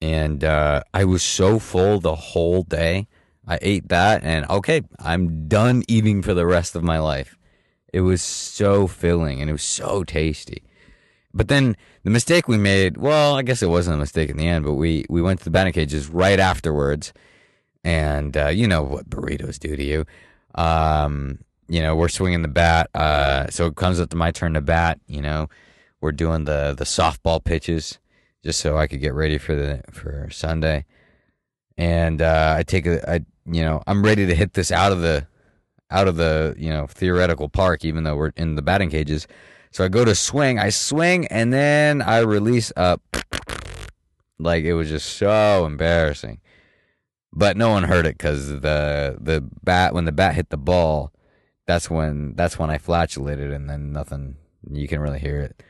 And 0.00 0.44
uh, 0.44 0.82
I 0.94 1.04
was 1.04 1.22
so 1.22 1.58
full 1.58 2.00
the 2.00 2.14
whole 2.14 2.62
day. 2.62 3.08
I 3.48 3.58
ate 3.62 3.88
that, 3.88 4.24
and 4.24 4.44
okay, 4.50 4.82
I'm 4.98 5.48
done 5.48 5.84
eating 5.88 6.20
for 6.20 6.34
the 6.34 6.46
rest 6.46 6.74
of 6.74 6.82
my 6.82 6.98
life. 6.98 7.36
It 7.92 8.00
was 8.00 8.20
so 8.20 8.86
filling 8.86 9.40
and 9.40 9.48
it 9.48 9.54
was 9.54 9.62
so 9.62 10.04
tasty. 10.04 10.62
But 11.32 11.48
then 11.48 11.76
the 12.02 12.10
mistake 12.10 12.48
we 12.48 12.58
made, 12.58 12.96
well, 12.96 13.36
I 13.36 13.42
guess 13.42 13.62
it 13.62 13.68
wasn't 13.68 13.96
a 13.96 13.98
mistake 14.00 14.30
in 14.30 14.36
the 14.36 14.46
end, 14.46 14.64
but 14.64 14.74
we, 14.74 15.04
we 15.08 15.22
went 15.22 15.38
to 15.40 15.44
the 15.44 15.50
batting 15.50 15.72
cages 15.72 16.08
right 16.08 16.40
afterwards. 16.40 17.12
And 17.84 18.36
uh, 18.36 18.48
you 18.48 18.66
know 18.66 18.82
what 18.82 19.08
burritos 19.08 19.58
do 19.58 19.76
to 19.76 19.84
you. 19.84 20.04
Um, 20.54 21.38
you 21.68 21.80
know, 21.80 21.96
we're 21.96 22.08
swinging 22.08 22.42
the 22.42 22.48
bat. 22.48 22.88
Uh, 22.94 23.48
so 23.48 23.66
it 23.66 23.76
comes 23.76 24.00
up 24.00 24.10
to 24.10 24.16
my 24.16 24.30
turn 24.30 24.54
to 24.54 24.60
bat. 24.60 25.00
You 25.06 25.20
know, 25.20 25.48
we're 26.00 26.12
doing 26.12 26.44
the 26.44 26.74
the 26.76 26.84
softball 26.84 27.42
pitches 27.42 27.98
just 28.44 28.60
so 28.60 28.76
I 28.76 28.86
could 28.86 29.00
get 29.00 29.14
ready 29.14 29.38
for 29.38 29.54
the 29.54 29.82
for 29.90 30.28
Sunday. 30.30 30.84
And 31.76 32.22
uh, 32.22 32.54
I 32.56 32.62
take 32.62 32.86
a, 32.86 33.10
I 33.10 33.20
you 33.44 33.62
know, 33.62 33.82
I'm 33.86 34.02
ready 34.02 34.26
to 34.26 34.34
hit 34.34 34.54
this 34.54 34.72
out 34.72 34.92
of 34.92 35.00
the 35.00 35.26
out 35.90 36.08
of 36.08 36.16
the 36.16 36.54
you 36.58 36.70
know 36.70 36.86
theoretical 36.86 37.48
park, 37.48 37.84
even 37.84 38.04
though 38.04 38.16
we're 38.16 38.32
in 38.36 38.54
the 38.54 38.62
batting 38.62 38.90
cages. 38.90 39.26
So 39.70 39.84
I 39.84 39.88
go 39.88 40.04
to 40.04 40.14
swing, 40.14 40.58
I 40.58 40.70
swing, 40.70 41.26
and 41.26 41.52
then 41.52 42.00
I 42.02 42.20
release 42.20 42.72
up. 42.76 43.02
Like 44.38 44.64
it 44.64 44.74
was 44.74 44.88
just 44.90 45.16
so 45.16 45.64
embarrassing, 45.64 46.40
but 47.32 47.56
no 47.56 47.70
one 47.70 47.84
heard 47.84 48.06
it 48.06 48.18
because 48.18 48.48
the 48.48 49.16
the 49.20 49.44
bat 49.62 49.94
when 49.94 50.04
the 50.04 50.12
bat 50.12 50.34
hit 50.34 50.50
the 50.50 50.58
ball, 50.58 51.12
that's 51.66 51.90
when 51.90 52.34
that's 52.34 52.58
when 52.58 52.70
I 52.70 52.78
flatulated, 52.78 53.50
and 53.50 53.68
then 53.68 53.92
nothing 53.92 54.36
you 54.70 54.88
can 54.88 55.00
really 55.00 55.18
hear 55.18 55.40
it. 55.40 55.62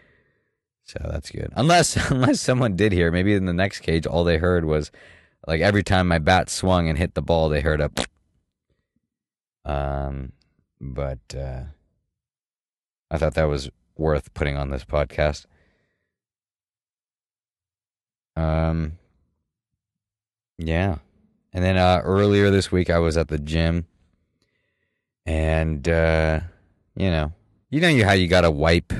So 0.84 1.00
that's 1.10 1.30
good. 1.30 1.52
Unless 1.56 1.96
unless 2.10 2.40
someone 2.40 2.76
did 2.76 2.92
hear, 2.92 3.10
maybe 3.10 3.34
in 3.34 3.46
the 3.46 3.52
next 3.52 3.80
cage, 3.80 4.06
all 4.06 4.24
they 4.24 4.38
heard 4.38 4.64
was 4.64 4.90
like 5.46 5.60
every 5.60 5.82
time 5.82 6.08
my 6.08 6.18
bat 6.18 6.48
swung 6.50 6.88
and 6.88 6.98
hit 6.98 7.14
the 7.14 7.22
ball, 7.22 7.48
they 7.48 7.60
heard 7.60 7.80
a. 7.80 7.90
Um, 9.64 10.30
but 10.80 11.34
uh, 11.36 11.62
I 13.10 13.18
thought 13.18 13.34
that 13.34 13.48
was 13.48 13.68
worth 13.96 14.32
putting 14.32 14.56
on 14.56 14.70
this 14.70 14.84
podcast. 14.84 15.46
Um, 18.36 18.98
yeah, 20.56 20.98
and 21.52 21.64
then 21.64 21.76
uh, 21.76 22.00
earlier 22.04 22.48
this 22.50 22.70
week 22.70 22.90
I 22.90 23.00
was 23.00 23.16
at 23.16 23.26
the 23.26 23.38
gym, 23.38 23.86
and 25.26 25.86
uh, 25.88 26.40
you 26.94 27.10
know, 27.10 27.32
you 27.70 27.80
know, 27.80 28.04
how 28.04 28.12
you 28.12 28.28
gotta 28.28 28.50
wipe, 28.50 28.92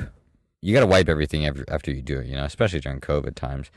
you 0.61 0.75
gotta 0.75 0.87
wipe 0.87 1.09
everything 1.09 1.47
after 1.69 1.91
you 1.91 2.03
do 2.03 2.19
it. 2.19 2.27
You 2.27 2.37
know, 2.37 2.45
especially 2.45 2.81
during 2.81 3.01
COVID 3.01 3.35
times. 3.35 3.71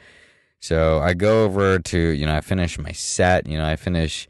So 0.59 0.99
I 0.99 1.13
go 1.13 1.45
over 1.45 1.79
to, 1.79 1.97
you 1.97 2.25
know, 2.25 2.35
I 2.35 2.41
finish 2.41 2.77
my 2.77 2.91
set, 2.91 3.47
you 3.47 3.57
know, 3.57 3.65
I 3.65 3.77
finish 3.77 4.27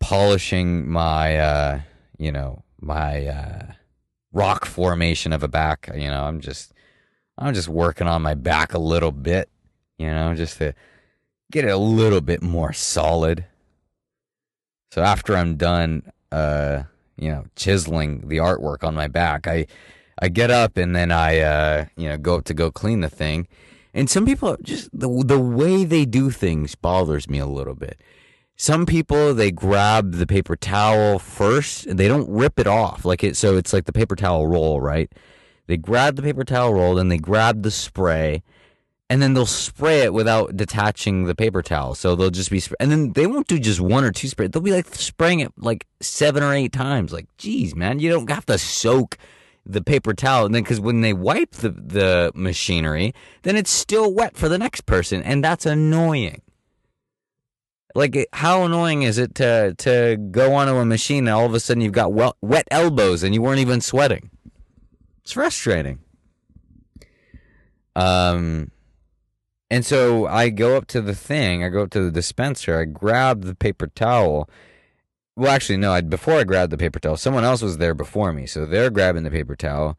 polishing 0.00 0.88
my, 0.88 1.36
uh, 1.36 1.80
you 2.18 2.32
know, 2.32 2.64
my, 2.80 3.26
uh, 3.26 3.72
rock 4.32 4.64
formation 4.64 5.32
of 5.32 5.42
a 5.42 5.48
back. 5.48 5.90
You 5.94 6.08
know, 6.08 6.24
I'm 6.24 6.40
just, 6.40 6.72
I'm 7.36 7.52
just 7.52 7.68
working 7.68 8.06
on 8.06 8.22
my 8.22 8.34
back 8.34 8.72
a 8.72 8.78
little 8.78 9.12
bit, 9.12 9.50
you 9.98 10.06
know, 10.06 10.34
just 10.34 10.56
to 10.58 10.74
get 11.50 11.66
it 11.66 11.68
a 11.70 11.76
little 11.76 12.22
bit 12.22 12.42
more 12.42 12.72
solid. 12.72 13.44
So 14.90 15.02
after 15.02 15.36
I'm 15.36 15.56
done, 15.56 16.10
uh, 16.30 16.84
you 17.16 17.30
know, 17.30 17.44
chiseling 17.56 18.28
the 18.28 18.38
artwork 18.38 18.82
on 18.84 18.94
my 18.94 19.08
back, 19.08 19.46
I, 19.46 19.66
I 20.20 20.28
get 20.28 20.50
up 20.50 20.76
and 20.76 20.94
then 20.94 21.10
I, 21.12 21.40
uh, 21.40 21.84
you 21.96 22.08
know, 22.08 22.16
go 22.16 22.36
up 22.36 22.44
to 22.44 22.54
go 22.54 22.70
clean 22.70 23.00
the 23.00 23.08
thing 23.08 23.46
and 23.94 24.08
some 24.08 24.24
people 24.24 24.56
just 24.62 24.90
the 24.98 25.08
the 25.24 25.38
way 25.38 25.84
they 25.84 26.04
do 26.04 26.30
things 26.30 26.74
bothers 26.74 27.28
me 27.28 27.38
a 27.38 27.46
little 27.46 27.74
bit. 27.74 28.00
Some 28.56 28.86
people 28.86 29.34
they 29.34 29.50
grab 29.50 30.12
the 30.12 30.26
paper 30.26 30.56
towel 30.56 31.18
first 31.18 31.86
and 31.86 31.98
they 31.98 32.08
don't 32.08 32.30
rip 32.30 32.58
it 32.58 32.66
off 32.66 33.04
like 33.04 33.22
it. 33.22 33.36
So 33.36 33.56
it's 33.56 33.72
like 33.72 33.84
the 33.84 33.92
paper 33.92 34.16
towel 34.16 34.46
roll, 34.46 34.80
right? 34.80 35.12
They 35.66 35.76
grab 35.76 36.16
the 36.16 36.22
paper 36.22 36.44
towel 36.44 36.74
roll, 36.74 36.94
then 36.94 37.08
they 37.08 37.18
grab 37.18 37.62
the 37.62 37.70
spray, 37.70 38.42
and 39.12 39.20
then 39.20 39.34
they'll 39.34 39.44
spray 39.44 39.98
it 39.98 40.14
without 40.14 40.56
detaching 40.56 41.24
the 41.24 41.34
paper 41.34 41.60
towel. 41.60 41.94
So 41.94 42.16
they'll 42.16 42.30
just 42.30 42.50
be, 42.50 42.62
and 42.80 42.90
then 42.90 43.12
they 43.12 43.26
won't 43.26 43.46
do 43.46 43.58
just 43.58 43.78
one 43.78 44.04
or 44.04 44.10
two 44.10 44.26
sprays. 44.26 44.48
They'll 44.48 44.62
be 44.62 44.72
like 44.72 44.86
spraying 44.94 45.40
it 45.40 45.52
like 45.58 45.86
seven 46.00 46.42
or 46.42 46.54
eight 46.54 46.72
times. 46.72 47.12
Like, 47.12 47.26
geez, 47.36 47.76
man, 47.76 47.98
you 47.98 48.08
don't 48.08 48.30
have 48.30 48.46
to 48.46 48.56
soak 48.56 49.18
the 49.66 49.82
paper 49.82 50.14
towel 50.14 50.46
and 50.46 50.54
then 50.54 50.62
because 50.62 50.80
when 50.80 51.02
they 51.02 51.12
wipe 51.12 51.50
the, 51.50 51.68
the 51.68 52.32
machinery 52.34 53.14
then 53.42 53.54
it's 53.54 53.70
still 53.70 54.12
wet 54.12 54.36
for 54.36 54.48
the 54.48 54.58
next 54.58 54.86
person 54.86 55.22
and 55.22 55.44
that's 55.44 55.64
annoying 55.64 56.42
like 57.94 58.26
how 58.32 58.64
annoying 58.64 59.02
is 59.02 59.18
it 59.18 59.36
to 59.36 59.72
to 59.78 60.16
go 60.32 60.54
onto 60.54 60.74
a 60.74 60.84
machine 60.84 61.28
and 61.28 61.36
all 61.36 61.46
of 61.46 61.54
a 61.54 61.60
sudden 61.60 61.80
you've 61.80 61.92
got 61.92 62.12
wet, 62.12 62.32
wet 62.40 62.66
elbows 62.72 63.22
and 63.22 63.36
you 63.36 63.40
weren't 63.40 63.60
even 63.60 63.80
sweating 63.80 64.30
it's 65.22 65.30
frustrating 65.30 66.00
um 67.94 68.68
and 69.72 69.84
so 69.84 70.26
i 70.26 70.48
go 70.48 70.76
up 70.76 70.86
to 70.86 71.00
the 71.00 71.14
thing 71.14 71.64
i 71.64 71.68
go 71.68 71.82
up 71.82 71.90
to 71.90 72.00
the 72.00 72.10
dispenser 72.10 72.78
i 72.78 72.84
grab 72.84 73.42
the 73.42 73.54
paper 73.54 73.88
towel 73.88 74.48
well, 75.34 75.50
actually, 75.50 75.78
no. 75.78 75.92
I, 75.92 76.02
before 76.02 76.34
I 76.34 76.44
grabbed 76.44 76.72
the 76.72 76.78
paper 76.78 76.98
towel, 76.98 77.16
someone 77.16 77.44
else 77.44 77.62
was 77.62 77.78
there 77.78 77.94
before 77.94 78.32
me, 78.32 78.46
so 78.46 78.66
they're 78.66 78.90
grabbing 78.90 79.22
the 79.22 79.30
paper 79.30 79.56
towel, 79.56 79.98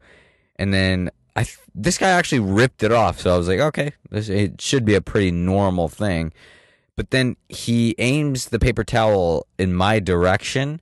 and 0.56 0.72
then 0.72 1.10
I 1.34 1.46
this 1.74 1.98
guy 1.98 2.10
actually 2.10 2.38
ripped 2.38 2.82
it 2.84 2.92
off. 2.92 3.20
So 3.20 3.34
I 3.34 3.36
was 3.36 3.48
like, 3.48 3.58
okay, 3.58 3.92
this 4.10 4.28
it 4.28 4.60
should 4.60 4.84
be 4.84 4.94
a 4.94 5.00
pretty 5.00 5.32
normal 5.32 5.88
thing. 5.88 6.32
But 6.96 7.10
then 7.10 7.36
he 7.48 7.96
aims 7.98 8.46
the 8.46 8.60
paper 8.60 8.84
towel 8.84 9.48
in 9.58 9.74
my 9.74 9.98
direction, 9.98 10.80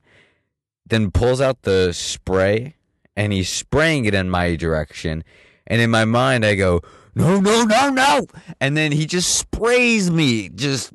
then 0.85 1.11
pulls 1.11 1.41
out 1.41 1.63
the 1.63 1.93
spray, 1.95 2.77
and 3.17 3.33
he's 3.33 3.49
spraying 3.49 4.05
it 4.05 4.15
in 4.15 4.29
my 4.29 4.55
direction. 4.57 5.25
And 5.67 5.81
in 5.81 5.91
my 5.91 6.05
mind, 6.05 6.45
I 6.45 6.57
go, 6.57 6.83
no, 7.15 7.41
no, 7.41 7.65
no, 7.65 7.91
no, 7.91 8.27
and 8.61 8.77
then 8.77 8.93
he 8.93 9.07
just 9.07 9.37
sprays 9.37 10.11
me, 10.11 10.49
just. 10.49 10.93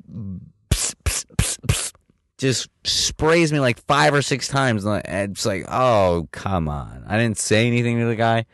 Pss, 0.70 0.94
pss, 1.04 1.24
pss, 1.36 1.92
just 2.38 2.68
sprays 2.84 3.52
me 3.52 3.58
like 3.58 3.84
five 3.86 4.14
or 4.14 4.22
six 4.22 4.48
times. 4.48 4.84
And 4.86 5.32
it's 5.32 5.44
like, 5.44 5.64
oh, 5.68 6.28
come 6.30 6.68
on. 6.68 7.04
I 7.06 7.18
didn't 7.18 7.38
say 7.38 7.66
anything 7.66 7.98
to 7.98 8.06
the 8.06 8.16
guy, 8.16 8.46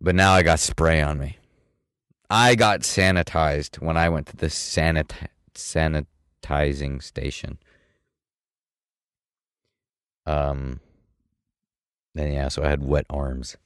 but 0.00 0.14
now 0.14 0.32
I 0.32 0.42
got 0.42 0.60
spray 0.60 1.02
on 1.02 1.18
me. 1.18 1.38
I 2.30 2.54
got 2.54 2.80
sanitized 2.80 3.82
when 3.82 3.96
I 3.96 4.08
went 4.08 4.28
to 4.28 4.36
the 4.36 4.46
sanit- 4.46 5.28
sanitizing 5.54 7.02
station. 7.02 7.58
Um, 10.24 10.80
and 12.14 12.32
yeah, 12.32 12.48
so 12.48 12.62
I 12.62 12.68
had 12.68 12.82
wet 12.82 13.06
arms. 13.10 13.56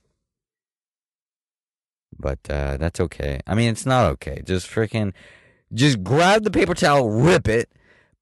But 2.18 2.38
uh, 2.48 2.76
that's 2.76 3.00
okay. 3.00 3.40
I 3.46 3.54
mean, 3.54 3.70
it's 3.70 3.86
not 3.86 4.06
okay. 4.12 4.42
Just 4.44 4.68
freaking, 4.68 5.12
just 5.72 6.02
grab 6.02 6.44
the 6.44 6.50
paper 6.50 6.74
towel, 6.74 7.10
rip 7.10 7.48
it, 7.48 7.70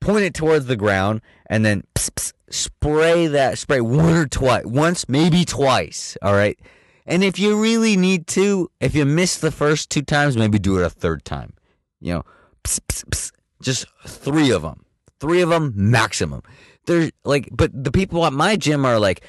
point 0.00 0.24
it 0.24 0.34
towards 0.34 0.66
the 0.66 0.76
ground, 0.76 1.20
and 1.48 1.64
then 1.64 1.84
pss, 1.94 2.10
pss, 2.10 2.32
spray 2.50 3.26
that 3.26 3.58
spray 3.58 3.80
one 3.80 4.14
or 4.14 4.26
twice, 4.26 4.64
once 4.64 5.08
maybe 5.08 5.44
twice. 5.44 6.16
All 6.22 6.34
right. 6.34 6.58
And 7.06 7.22
if 7.22 7.38
you 7.38 7.60
really 7.60 7.96
need 7.96 8.26
to, 8.28 8.70
if 8.80 8.94
you 8.94 9.04
miss 9.04 9.38
the 9.38 9.50
first 9.50 9.90
two 9.90 10.02
times, 10.02 10.36
maybe 10.36 10.58
do 10.58 10.78
it 10.78 10.84
a 10.84 10.90
third 10.90 11.24
time. 11.24 11.52
You 12.00 12.14
know, 12.14 12.24
pss, 12.64 13.32
just 13.60 13.86
three 14.06 14.50
of 14.50 14.62
them, 14.62 14.84
three 15.20 15.40
of 15.40 15.48
them 15.50 15.72
maximum. 15.74 16.42
They're 16.86 17.10
like, 17.24 17.48
but 17.52 17.70
the 17.72 17.92
people 17.92 18.24
at 18.26 18.32
my 18.32 18.56
gym 18.56 18.84
are 18.84 18.98
like, 18.98 19.24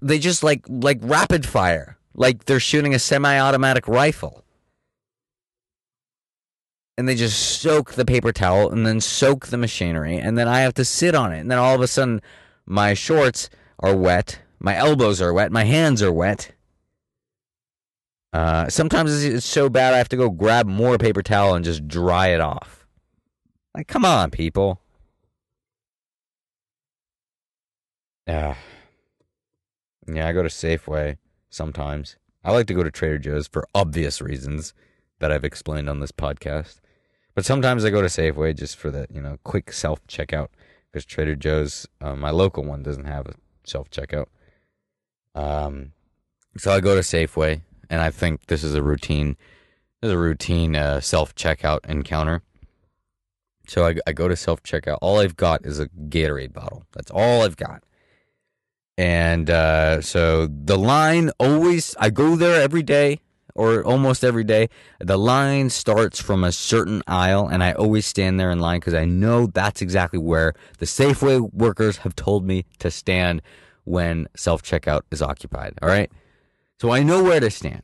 they 0.00 0.18
just 0.18 0.42
like 0.42 0.64
like 0.68 0.98
rapid 1.02 1.44
fire, 1.46 1.98
like 2.14 2.44
they're 2.44 2.60
shooting 2.60 2.94
a 2.94 2.98
semi-automatic 2.98 3.88
rifle 3.88 4.44
and 6.96 7.08
they 7.08 7.14
just 7.14 7.60
soak 7.60 7.94
the 7.94 8.04
paper 8.04 8.32
towel 8.32 8.70
and 8.70 8.86
then 8.86 9.00
soak 9.00 9.46
the 9.46 9.56
machinery 9.56 10.16
and 10.16 10.38
then 10.38 10.48
I 10.48 10.60
have 10.60 10.74
to 10.74 10.84
sit 10.84 11.14
on 11.14 11.32
it 11.32 11.40
and 11.40 11.50
then 11.50 11.58
all 11.58 11.74
of 11.74 11.80
a 11.80 11.88
sudden 11.88 12.22
my 12.66 12.94
shorts 12.94 13.50
are 13.80 13.96
wet, 13.96 14.40
my 14.60 14.76
elbows 14.76 15.20
are 15.20 15.32
wet, 15.32 15.50
my 15.50 15.64
hands 15.64 16.02
are 16.02 16.12
wet. 16.12 16.52
Uh, 18.32 18.68
sometimes 18.68 19.24
it's 19.24 19.46
so 19.46 19.68
bad 19.68 19.94
I 19.94 19.98
have 19.98 20.08
to 20.08 20.16
go 20.16 20.30
grab 20.30 20.66
more 20.66 20.98
paper 20.98 21.22
towel 21.22 21.54
and 21.54 21.64
just 21.64 21.86
dry 21.86 22.28
it 22.28 22.40
off. 22.40 22.86
Like, 23.76 23.86
come 23.86 24.04
on, 24.04 24.30
people. 24.30 24.80
Yeah. 28.26 28.56
Yeah, 30.06 30.28
I 30.28 30.32
go 30.32 30.42
to 30.42 30.48
Safeway 30.48 31.16
sometimes. 31.54 32.16
I 32.44 32.52
like 32.52 32.66
to 32.66 32.74
go 32.74 32.82
to 32.82 32.90
Trader 32.90 33.18
Joe's 33.18 33.48
for 33.48 33.66
obvious 33.74 34.20
reasons 34.20 34.74
that 35.20 35.32
I've 35.32 35.44
explained 35.44 35.88
on 35.88 36.00
this 36.00 36.12
podcast. 36.12 36.80
But 37.34 37.44
sometimes 37.44 37.84
I 37.84 37.90
go 37.90 38.02
to 38.02 38.08
Safeway 38.08 38.56
just 38.56 38.76
for 38.76 38.90
the 38.90 39.06
you 39.10 39.20
know 39.20 39.38
quick 39.44 39.72
self 39.72 40.06
checkout 40.06 40.48
because 40.90 41.04
Trader 41.04 41.34
Joe's, 41.34 41.88
uh, 42.00 42.14
my 42.14 42.30
local 42.30 42.64
one, 42.64 42.82
doesn't 42.82 43.06
have 43.06 43.26
a 43.26 43.34
self 43.64 43.90
checkout. 43.90 44.26
Um, 45.34 45.92
so 46.56 46.70
I 46.72 46.80
go 46.80 46.94
to 46.94 47.00
Safeway, 47.00 47.62
and 47.90 48.00
I 48.00 48.10
think 48.10 48.46
this 48.46 48.62
is 48.62 48.74
a 48.74 48.82
routine. 48.82 49.36
This 50.00 50.08
is 50.08 50.14
a 50.14 50.18
routine 50.18 50.76
uh, 50.76 51.00
self 51.00 51.34
checkout 51.34 51.84
encounter. 51.86 52.42
So 53.66 53.86
I, 53.86 53.96
I 54.06 54.12
go 54.12 54.28
to 54.28 54.36
self 54.36 54.62
checkout. 54.62 54.98
All 55.00 55.18
I've 55.18 55.36
got 55.36 55.64
is 55.64 55.80
a 55.80 55.88
Gatorade 55.88 56.52
bottle. 56.52 56.84
That's 56.92 57.10
all 57.10 57.42
I've 57.42 57.56
got. 57.56 57.82
And 58.96 59.50
uh, 59.50 60.00
so 60.02 60.46
the 60.46 60.78
line 60.78 61.30
always, 61.40 61.96
I 61.98 62.10
go 62.10 62.36
there 62.36 62.60
every 62.62 62.82
day. 62.82 63.20
or 63.56 63.84
almost 63.84 64.24
every 64.24 64.42
day, 64.44 64.68
the 64.98 65.16
line 65.16 65.70
starts 65.70 66.20
from 66.20 66.42
a 66.42 66.50
certain 66.50 67.02
aisle, 67.06 67.46
and 67.48 67.62
I 67.62 67.72
always 67.72 68.04
stand 68.06 68.40
there 68.40 68.50
in 68.50 68.58
line 68.58 68.80
because 68.80 68.94
I 68.94 69.04
know 69.04 69.46
that's 69.46 69.80
exactly 69.80 70.18
where 70.18 70.54
the 70.78 70.86
Safeway 70.86 71.52
workers 71.54 71.98
have 71.98 72.16
told 72.16 72.44
me 72.44 72.64
to 72.80 72.90
stand 72.90 73.42
when 73.84 74.26
self 74.34 74.62
checkout 74.62 75.02
is 75.12 75.22
occupied. 75.22 75.74
All 75.82 75.88
right. 75.88 76.10
So 76.80 76.90
I 76.90 77.02
know 77.04 77.22
where 77.22 77.40
to 77.40 77.50
stand. 77.50 77.82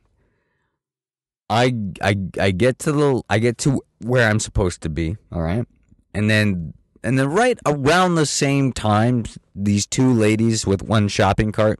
I, 1.49 1.73
I 2.01 2.15
I 2.39 2.51
get 2.51 2.79
to 2.79 2.91
the 2.91 3.21
I 3.29 3.39
get 3.39 3.57
to 3.59 3.81
where 3.99 4.29
I'm 4.29 4.39
supposed 4.39 4.81
to 4.83 4.89
be, 4.89 5.17
all 5.31 5.41
right? 5.41 5.65
And 6.13 6.29
then 6.29 6.73
and 7.03 7.17
then 7.17 7.27
right 7.29 7.59
around 7.65 8.15
the 8.15 8.25
same 8.25 8.71
time 8.71 9.25
these 9.55 9.85
two 9.85 10.11
ladies 10.11 10.65
with 10.65 10.83
one 10.83 11.07
shopping 11.07 11.51
cart 11.51 11.79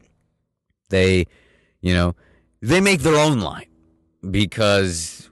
they 0.89 1.25
you 1.81 1.93
know 1.93 2.15
they 2.61 2.79
make 2.79 3.01
their 3.01 3.15
own 3.15 3.39
line 3.39 3.65
because 4.29 5.29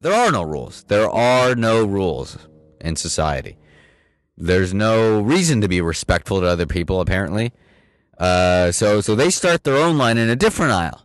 there 0.00 0.12
are 0.12 0.30
no 0.30 0.42
rules. 0.42 0.84
There 0.84 1.10
are 1.10 1.54
no 1.54 1.84
rules 1.84 2.38
in 2.80 2.96
society. 2.96 3.56
There's 4.36 4.72
no 4.72 5.20
reason 5.20 5.60
to 5.62 5.68
be 5.68 5.80
respectful 5.80 6.40
to 6.40 6.46
other 6.46 6.66
people 6.66 7.00
apparently. 7.00 7.52
Uh, 8.16 8.70
so 8.72 9.00
so 9.00 9.14
they 9.14 9.30
start 9.30 9.64
their 9.64 9.76
own 9.76 9.98
line 9.98 10.18
in 10.18 10.28
a 10.28 10.36
different 10.36 10.72
aisle. 10.72 11.04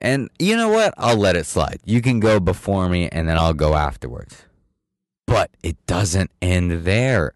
And 0.00 0.28
you 0.38 0.56
know 0.56 0.68
what? 0.68 0.92
I'll 0.98 1.16
let 1.16 1.36
it 1.36 1.46
slide. 1.46 1.80
You 1.84 2.02
can 2.02 2.20
go 2.20 2.38
before 2.38 2.88
me 2.88 3.08
and 3.08 3.28
then 3.28 3.38
I'll 3.38 3.54
go 3.54 3.74
afterwards. 3.74 4.42
But 5.26 5.50
it 5.62 5.76
doesn't 5.86 6.30
end 6.40 6.84
there. 6.84 7.34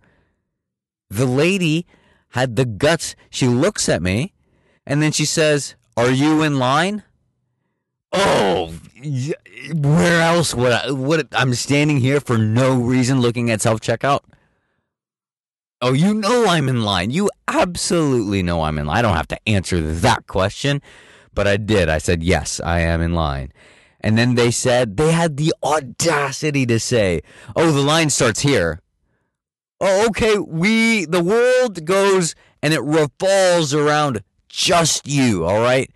The 1.08 1.26
lady 1.26 1.86
had 2.30 2.56
the 2.56 2.64
guts. 2.64 3.16
She 3.30 3.48
looks 3.48 3.88
at 3.88 4.02
me 4.02 4.32
and 4.86 5.02
then 5.02 5.12
she 5.12 5.24
says, 5.24 5.74
Are 5.96 6.10
you 6.10 6.42
in 6.42 6.58
line? 6.58 7.02
Oh, 8.12 8.74
where 9.74 10.20
else 10.20 10.54
would 10.54 10.72
I? 10.72 11.22
I'm 11.32 11.54
standing 11.54 11.98
here 11.98 12.20
for 12.20 12.38
no 12.38 12.74
reason 12.80 13.20
looking 13.20 13.50
at 13.50 13.60
self 13.60 13.80
checkout. 13.80 14.20
Oh, 15.82 15.92
you 15.92 16.14
know 16.14 16.46
I'm 16.46 16.68
in 16.68 16.82
line. 16.82 17.10
You 17.10 17.30
absolutely 17.48 18.42
know 18.42 18.62
I'm 18.62 18.78
in 18.78 18.86
line. 18.86 18.98
I 18.98 19.02
don't 19.02 19.16
have 19.16 19.28
to 19.28 19.48
answer 19.48 19.80
that 19.80 20.26
question 20.26 20.82
but 21.34 21.46
I 21.46 21.56
did. 21.56 21.88
I 21.88 21.98
said, 21.98 22.22
yes, 22.22 22.60
I 22.60 22.80
am 22.80 23.00
in 23.00 23.14
line. 23.14 23.52
And 24.00 24.16
then 24.16 24.34
they 24.34 24.50
said, 24.50 24.96
they 24.96 25.12
had 25.12 25.36
the 25.36 25.52
audacity 25.62 26.66
to 26.66 26.80
say, 26.80 27.22
oh, 27.54 27.70
the 27.70 27.82
line 27.82 28.10
starts 28.10 28.40
here. 28.40 28.80
Oh, 29.80 30.06
okay. 30.08 30.38
We, 30.38 31.04
the 31.04 31.22
world 31.22 31.84
goes 31.84 32.34
and 32.62 32.74
it 32.74 32.82
revolves 32.82 33.74
around 33.74 34.22
just 34.48 35.06
you. 35.06 35.44
All 35.44 35.60
right. 35.60 35.90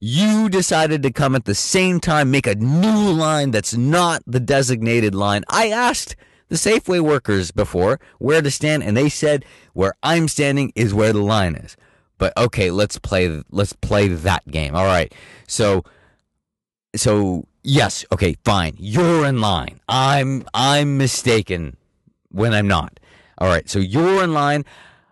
You 0.00 0.48
decided 0.48 1.02
to 1.04 1.12
come 1.12 1.34
at 1.34 1.44
the 1.44 1.54
same 1.54 1.98
time, 1.98 2.30
make 2.30 2.46
a 2.46 2.54
new 2.54 3.10
line 3.10 3.52
that's 3.52 3.74
not 3.74 4.22
the 4.26 4.40
designated 4.40 5.14
line. 5.14 5.44
I 5.48 5.68
asked 5.68 6.16
the 6.48 6.56
Safeway 6.56 7.00
workers 7.00 7.50
before 7.50 8.00
where 8.18 8.42
to 8.42 8.50
stand, 8.50 8.82
and 8.82 8.96
they 8.96 9.08
said 9.08 9.44
where 9.72 9.94
I'm 10.02 10.28
standing 10.28 10.72
is 10.74 10.92
where 10.92 11.12
the 11.12 11.22
line 11.22 11.54
is. 11.54 11.76
But 12.18 12.36
okay, 12.36 12.70
let's 12.70 12.98
play 12.98 13.42
let's 13.50 13.72
play 13.72 14.08
that 14.08 14.46
game. 14.48 14.74
All 14.74 14.84
right. 14.84 15.12
So 15.48 15.84
so 16.96 17.46
yes, 17.62 18.04
okay, 18.12 18.36
fine. 18.44 18.74
You're 18.78 19.26
in 19.26 19.40
line. 19.40 19.80
I'm 19.88 20.44
I'm 20.54 20.96
mistaken 20.98 21.76
when 22.30 22.52
I'm 22.54 22.68
not. 22.68 23.00
All 23.38 23.48
right. 23.48 23.68
So 23.68 23.78
you're 23.78 24.22
in 24.22 24.32
line. 24.32 24.64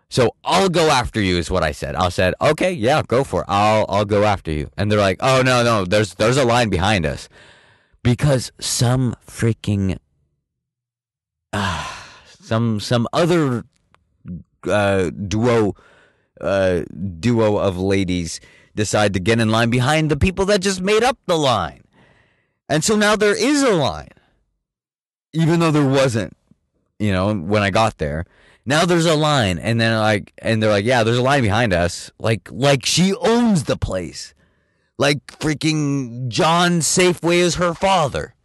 So 0.09 0.35
I'll 0.43 0.69
go 0.69 0.89
after 0.89 1.19
you 1.19 1.37
is 1.37 1.49
what 1.49 1.63
I 1.63 1.71
said. 1.71 1.95
I 1.95 2.09
said, 2.09 2.35
"Okay, 2.39 2.71
yeah, 2.71 3.01
go 3.07 3.23
for 3.23 3.41
it. 3.41 3.47
I'll 3.49 3.85
I'll 3.89 4.05
go 4.05 4.23
after 4.23 4.51
you." 4.51 4.69
And 4.77 4.91
they're 4.91 4.99
like, 4.99 5.17
"Oh, 5.21 5.41
no, 5.41 5.63
no. 5.63 5.85
There's 5.85 6.13
there's 6.15 6.37
a 6.37 6.45
line 6.45 6.69
behind 6.69 7.05
us." 7.05 7.27
Because 8.03 8.51
some 8.59 9.15
freaking 9.25 9.97
uh, 11.51 11.87
some 12.27 12.79
some 12.79 13.07
other 13.11 13.63
uh, 14.67 15.09
duo 15.09 15.75
uh, 16.39 16.81
duo 17.19 17.57
of 17.57 17.77
ladies 17.77 18.39
decide 18.75 19.13
to 19.13 19.19
get 19.19 19.39
in 19.39 19.49
line 19.49 19.69
behind 19.69 20.09
the 20.09 20.17
people 20.17 20.45
that 20.45 20.61
just 20.61 20.81
made 20.81 21.03
up 21.03 21.17
the 21.25 21.37
line. 21.37 21.83
And 22.69 22.83
so 22.83 22.95
now 22.95 23.15
there 23.15 23.35
is 23.37 23.61
a 23.61 23.73
line, 23.73 24.09
even 25.33 25.59
though 25.59 25.71
there 25.71 25.87
wasn't, 25.87 26.35
you 26.99 27.11
know, 27.11 27.33
when 27.33 27.61
I 27.61 27.69
got 27.69 27.97
there. 27.97 28.25
Now 28.65 28.85
there's 28.85 29.05
a 29.05 29.15
line, 29.15 29.59
and 29.59 29.79
then 29.79 29.99
like, 29.99 30.31
and 30.37 30.63
they're 30.63 30.69
like, 30.69 30.85
yeah, 30.85 31.03
there's 31.03 31.17
a 31.17 31.21
line 31.21 31.43
behind 31.43 31.73
us, 31.73 32.11
like, 32.17 32.49
like 32.49 32.85
she 32.85 33.13
owns 33.15 33.65
the 33.65 33.75
place, 33.75 34.33
like 34.97 35.25
freaking 35.27 36.29
John 36.29 36.79
Safeway 36.79 37.39
is 37.39 37.55
her 37.55 37.73
father. 37.73 38.35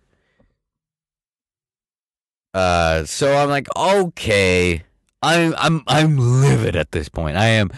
Uh, 2.53 3.05
so 3.05 3.37
I'm 3.37 3.49
like, 3.49 3.69
okay, 3.77 4.83
I'm 5.23 5.55
I'm 5.57 5.83
I'm 5.87 6.17
livid 6.17 6.75
at 6.77 6.91
this 6.93 7.09
point. 7.09 7.37
I 7.37 7.47
am 7.47 7.71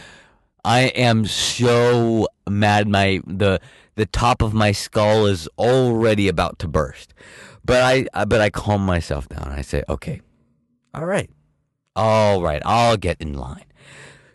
I 0.64 0.82
am 0.82 1.26
so 1.26 2.28
mad 2.50 2.88
my 2.88 3.20
the 3.26 3.60
the 3.94 4.06
top 4.06 4.42
of 4.42 4.52
my 4.52 4.72
skull 4.72 5.26
is 5.26 5.48
already 5.58 6.28
about 6.28 6.58
to 6.60 6.68
burst. 6.68 7.14
But 7.64 7.82
I 7.82 8.24
but 8.24 8.40
I 8.40 8.50
calm 8.50 8.84
myself 8.84 9.28
down. 9.28 9.52
I 9.56 9.62
say, 9.62 9.82
"Okay. 9.88 10.20
All 10.94 11.04
right. 11.04 11.30
All 11.94 12.42
right. 12.42 12.62
I'll 12.64 12.96
get 12.96 13.20
in 13.20 13.34
line." 13.34 13.64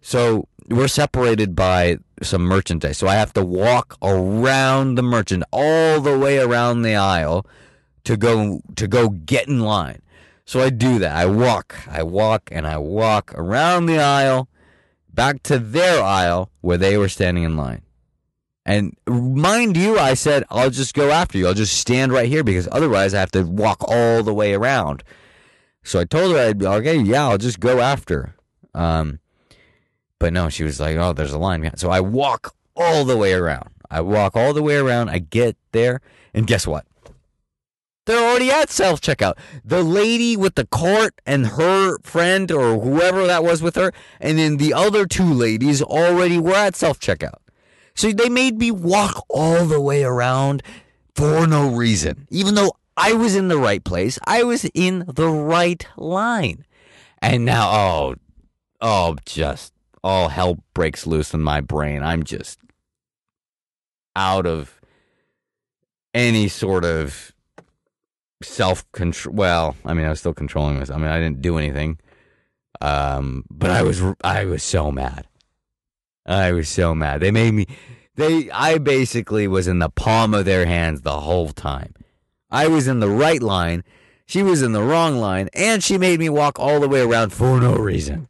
So, 0.02 0.48
we're 0.70 0.88
separated 0.88 1.56
by 1.56 1.98
some 2.22 2.44
merchandise. 2.44 2.98
So 2.98 3.08
I 3.08 3.16
have 3.16 3.34
to 3.34 3.44
walk 3.44 3.98
around 4.02 4.96
the 4.96 5.04
merchant 5.04 5.44
all 5.52 6.00
the 6.00 6.18
way 6.18 6.38
around 6.38 6.82
the 6.82 6.96
aisle 6.96 7.46
to 8.04 8.18
go 8.18 8.62
to 8.76 8.88
go 8.88 9.10
get 9.10 9.48
in 9.48 9.60
line. 9.60 10.02
So 10.46 10.62
I 10.62 10.70
do 10.70 11.00
that. 11.00 11.16
I 11.16 11.26
walk, 11.26 11.76
I 11.88 12.04
walk, 12.04 12.50
and 12.52 12.68
I 12.68 12.78
walk 12.78 13.34
around 13.36 13.88
the 13.88 14.00
aisle 14.00 14.48
back 15.12 15.42
to 15.44 15.58
their 15.58 16.04
aisle 16.04 16.52
where 16.62 16.78
they 16.78 16.98
were 16.98 17.10
standing 17.10 17.44
in 17.44 17.58
line. 17.58 17.82
And 18.66 18.98
mind 19.08 19.78
you, 19.78 20.00
I 20.00 20.16
said, 20.16 20.44
I'll 20.50 20.72
just 20.72 20.96
go 20.96 21.12
after 21.12 21.38
you. 21.38 21.48
I'll 21.48 21.54
just 21.54 21.78
stand 21.78 22.12
right 22.12 22.28
here 22.28 22.44
because 22.44 22.68
otherwise 22.72 23.14
I 23.14 23.20
have 23.20 23.32
to 23.32 23.44
walk 23.44 23.84
all 23.88 24.24
the 24.24 24.34
way 24.34 24.54
around. 24.54 25.04
So 25.84 26.00
I 26.00 26.06
told 26.06 26.34
her, 26.34 26.40
I'd 26.40 26.58
be 26.58 26.66
okay, 26.66 26.98
yeah, 26.98 27.28
I'll 27.28 27.38
just 27.38 27.60
go 27.60 27.80
after. 27.80 28.34
Um, 28.74 29.20
but 30.20 30.34
no, 30.34 30.50
she 30.50 30.64
was 30.64 30.80
like, 30.80 30.98
oh, 30.98 31.14
there's 31.14 31.32
a 31.32 31.38
line. 31.38 31.70
So 31.78 31.92
I 31.92 32.00
walk 32.00 32.56
all 32.76 33.06
the 33.06 33.18
way 33.18 33.34
around. 33.34 33.70
I 33.92 34.02
walk 34.02 34.36
all 34.36 34.54
the 34.54 34.64
way 34.64 34.78
around. 34.78 35.10
I 35.10 35.20
get 35.20 35.58
there. 35.72 36.02
And 36.34 36.48
guess 36.48 36.66
what? 36.66 36.86
They're 38.06 38.24
already 38.24 38.52
at 38.52 38.70
self 38.70 39.02
checkout. 39.02 39.36
The 39.64 39.84
lady 39.84 40.38
with 40.38 40.56
the 40.56 40.68
cart 40.68 41.16
and 41.26 41.48
her 41.48 41.98
friend 42.00 42.52
or 42.52 42.80
whoever 42.80 43.26
that 43.26 43.44
was 43.44 43.62
with 43.64 43.76
her, 43.76 43.92
and 44.20 44.38
then 44.38 44.58
the 44.58 44.74
other 44.74 45.06
two 45.08 45.32
ladies 45.34 45.82
already 45.82 46.38
were 46.38 46.54
at 46.54 46.76
self 46.76 47.00
checkout. 47.00 47.40
So 47.96 48.12
they 48.12 48.30
made 48.30 48.60
me 48.60 48.72
walk 48.72 49.26
all 49.30 49.66
the 49.66 49.82
way 49.82 50.04
around 50.04 50.62
for 51.16 51.48
no 51.48 51.70
reason. 51.70 52.28
Even 52.30 52.56
though 52.56 52.74
I 52.98 53.14
was 53.14 53.36
in 53.36 53.48
the 53.48 53.58
right 53.58 53.84
place, 53.84 54.20
I 54.26 54.44
was 54.44 54.66
in 54.74 55.06
the 55.08 55.30
right 55.30 55.86
line. 55.98 56.66
And 57.22 57.46
now, 57.46 57.70
oh, 57.72 58.16
oh, 58.82 59.16
just 59.26 59.74
all 60.04 60.30
hell 60.30 60.60
breaks 60.74 61.08
loose 61.08 61.34
in 61.34 61.42
my 61.42 61.62
brain. 61.62 62.04
I'm 62.04 62.24
just 62.24 62.60
out 64.16 64.46
of 64.46 64.80
any 66.14 66.48
sort 66.48 66.86
of 66.86 67.34
self 68.44 68.90
control. 68.92 69.36
Well, 69.36 69.76
I 69.86 69.94
mean, 69.94 70.06
I 70.06 70.10
was 70.10 70.20
still 70.20 70.34
controlling 70.34 70.78
myself. 70.78 71.00
I 71.00 71.02
mean, 71.02 71.12
I 71.12 71.20
didn't 71.20 71.42
do 71.42 71.58
anything. 71.58 72.00
Um, 72.82 73.46
but 73.50 73.72
I 73.72 73.84
was 73.84 74.02
I 74.24 74.46
was 74.46 74.64
so 74.64 74.92
mad. 74.92 75.26
I 76.26 76.52
was 76.52 76.70
so 76.70 76.96
mad. 76.96 77.22
They 77.22 77.32
made 77.32 77.54
me. 77.54 77.68
They 78.16 78.50
I 78.52 78.78
basically 78.78 79.48
was 79.48 79.68
in 79.68 79.80
the 79.80 79.90
palm 79.90 80.34
of 80.34 80.46
their 80.46 80.66
hands 80.66 81.02
the 81.02 81.20
whole 81.22 81.50
time. 81.50 81.94
I 82.50 82.68
was 82.68 82.88
in 82.88 83.00
the 83.00 83.10
right 83.10 83.42
line. 83.42 83.84
She 84.26 84.42
was 84.42 84.62
in 84.62 84.72
the 84.72 84.82
wrong 84.82 85.18
line, 85.18 85.50
and 85.54 85.84
she 85.84 85.98
made 85.98 86.20
me 86.20 86.30
walk 86.30 86.60
all 86.60 86.80
the 86.80 86.90
way 86.90 87.02
around 87.02 87.32
for 87.32 87.60
no 87.60 87.76
reason. 87.76 88.28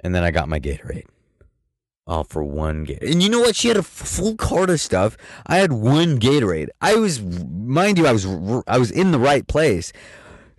And 0.00 0.14
then 0.14 0.22
I 0.22 0.30
got 0.30 0.48
my 0.48 0.60
Gatorade. 0.60 1.06
All 2.06 2.22
for 2.22 2.44
one 2.44 2.84
Gatorade. 2.84 3.10
And 3.10 3.22
you 3.22 3.30
know 3.30 3.40
what? 3.40 3.56
She 3.56 3.68
had 3.68 3.78
a 3.78 3.82
full 3.82 4.36
cart 4.36 4.68
of 4.68 4.78
stuff. 4.80 5.16
I 5.46 5.56
had 5.56 5.72
one 5.72 6.20
Gatorade. 6.20 6.68
I 6.80 6.94
was, 6.94 7.22
mind 7.22 7.96
you, 7.96 8.06
I 8.06 8.12
was, 8.12 8.26
I 8.68 8.78
was 8.78 8.90
in 8.90 9.10
the 9.10 9.18
right 9.18 9.46
place. 9.46 9.92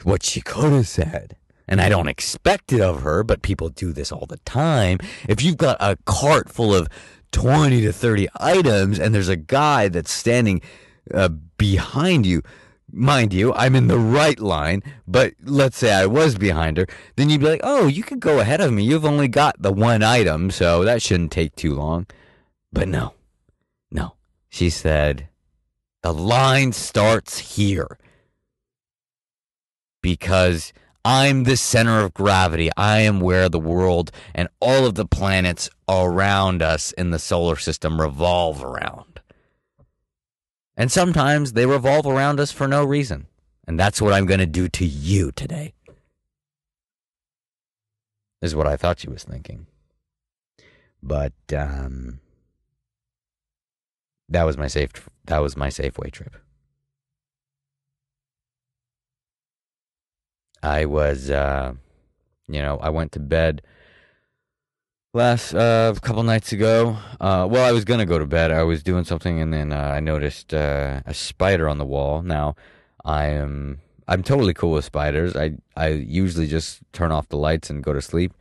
What 0.02 0.24
she 0.24 0.42
could 0.42 0.74
have 0.74 0.88
said, 0.88 1.38
and 1.68 1.82
I 1.82 1.90
don't 1.90 2.08
expect 2.08 2.72
it 2.72 2.82
of 2.82 3.02
her, 3.02 3.24
but 3.24 3.42
people 3.42 3.70
do 3.70 3.92
this 3.92 4.12
all 4.12 4.26
the 4.26 4.38
time. 4.38 5.00
If 5.28 5.44
you've 5.44 5.58
got 5.58 5.78
a 5.80 5.98
cart 6.06 6.50
full 6.50 6.74
of 6.74 6.88
20 7.32 7.82
to 7.82 7.92
30 7.92 8.28
items 8.40 9.00
and 9.00 9.14
there's 9.14 9.30
a 9.30 9.36
guy 9.36 9.88
that's 9.88 10.12
standing 10.12 10.62
uh, 11.14 11.30
behind 11.58 12.26
you, 12.26 12.42
mind 12.92 13.34
you, 13.34 13.54
I'm 13.54 13.76
in 13.76 13.88
the 13.88 14.00
right 14.00 14.40
line, 14.40 14.84
but 15.08 15.34
let's 15.44 15.78
say 15.78 15.94
I 15.94 16.06
was 16.06 16.38
behind 16.38 16.78
her, 16.78 16.88
then 17.16 17.30
you'd 17.30 17.42
be 17.42 17.50
like, 17.50 17.62
oh, 17.64 17.88
you 17.88 18.04
could 18.04 18.20
go 18.20 18.40
ahead 18.40 18.62
of 18.62 18.72
me. 18.72 18.84
You've 18.84 19.06
only 19.06 19.28
got 19.28 19.62
the 19.62 19.74
one 19.74 20.04
item, 20.04 20.52
so 20.52 20.84
that 20.84 21.02
shouldn't 21.02 21.32
take 21.32 21.56
too 21.56 21.74
long. 21.74 22.08
But 22.72 22.88
no, 22.88 23.14
no. 23.92 24.16
She 24.50 24.70
said, 24.70 25.28
the 26.02 26.14
line 26.14 26.72
starts 26.72 27.56
here 27.56 27.98
because 30.02 30.72
I'm 31.06 31.44
the 31.44 31.56
center 31.56 32.00
of 32.00 32.16
gravity. 32.16 32.72
I 32.76 33.02
am 33.02 33.20
where 33.20 33.48
the 33.48 33.60
world 33.60 34.12
and 34.34 34.50
all 34.60 34.88
of 34.88 34.96
the 34.96 35.06
planets 35.06 35.70
around 35.88 36.64
us 36.64 36.92
in 36.94 37.12
the 37.12 37.20
solar 37.20 37.58
system 37.58 38.02
revolve 38.02 38.64
around. 38.64 39.22
And 40.76 40.92
sometimes 40.92 41.54
they 41.54 41.68
revolve 41.68 42.08
around 42.08 42.40
us 42.40 42.52
for 42.52 42.68
no 42.68 42.84
reason. 42.84 43.28
And 43.68 43.80
that's 43.80 44.02
what 44.02 44.14
I'm 44.14 44.26
going 44.26 44.40
to 44.40 44.48
do 44.48 44.68
to 44.68 44.86
you 44.86 45.32
today. 45.32 45.76
Is 48.42 48.56
what 48.56 48.68
I 48.68 48.76
thought 48.76 49.00
she 49.00 49.10
was 49.10 49.24
thinking. 49.24 49.68
But 51.04 51.34
um 51.56 52.20
that 54.28 54.44
was 54.44 54.58
my 54.58 54.68
safe 54.68 54.92
that 55.26 55.40
was 55.40 55.56
my 55.56 55.68
Safeway 55.68 56.12
trip. 56.12 56.36
I 60.66 60.86
was, 60.86 61.30
uh, 61.30 61.74
you 62.48 62.62
know, 62.62 62.78
I 62.82 62.90
went 62.90 63.12
to 63.14 63.20
bed 63.20 63.62
last 65.14 65.54
uh, 65.54 65.94
a 65.96 66.00
couple 66.00 66.24
nights 66.24 66.52
ago. 66.52 66.98
Uh, 67.22 67.48
well, 67.50 67.64
I 67.66 67.72
was 67.72 67.86
gonna 67.86 68.06
go 68.06 68.20
to 68.20 68.26
bed. 68.26 68.52
I 68.52 68.64
was 68.64 68.84
doing 68.84 69.06
something, 69.06 69.40
and 69.40 69.54
then 69.54 69.72
uh, 69.72 69.78
I 69.78 70.00
noticed 70.00 70.54
uh, 70.54 71.02
a 71.06 71.14
spider 71.14 71.70
on 71.70 71.78
the 71.78 71.86
wall. 71.86 72.22
Now, 72.22 72.56
I 73.04 73.28
am 73.28 73.80
I'm 74.08 74.24
totally 74.24 74.54
cool 74.54 74.72
with 74.72 74.86
spiders. 74.86 75.36
I 75.36 75.58
I 75.76 75.88
usually 75.90 76.48
just 76.48 76.82
turn 76.94 77.12
off 77.12 77.30
the 77.30 77.38
lights 77.38 77.70
and 77.70 77.84
go 77.84 77.94
to 77.94 78.02
sleep. 78.02 78.34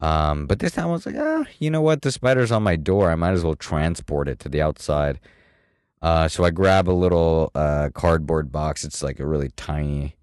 Um, 0.00 0.46
but 0.46 0.58
this 0.58 0.72
time 0.72 0.88
I 0.88 0.92
was 0.92 1.06
like, 1.06 1.16
ah, 1.18 1.44
you 1.58 1.70
know 1.70 1.80
what? 1.80 2.02
The 2.02 2.12
spider's 2.12 2.52
on 2.52 2.62
my 2.62 2.76
door. 2.76 3.10
I 3.10 3.14
might 3.14 3.32
as 3.32 3.42
well 3.42 3.54
transport 3.54 4.28
it 4.28 4.38
to 4.40 4.48
the 4.48 4.60
outside. 4.60 5.20
Uh, 6.02 6.28
so 6.28 6.44
I 6.44 6.50
grab 6.50 6.88
a 6.88 6.92
little 6.92 7.50
uh, 7.54 7.88
cardboard 7.94 8.52
box. 8.52 8.84
It's 8.84 9.02
like 9.02 9.18
a 9.18 9.26
really 9.26 9.50
tiny, 9.56 10.16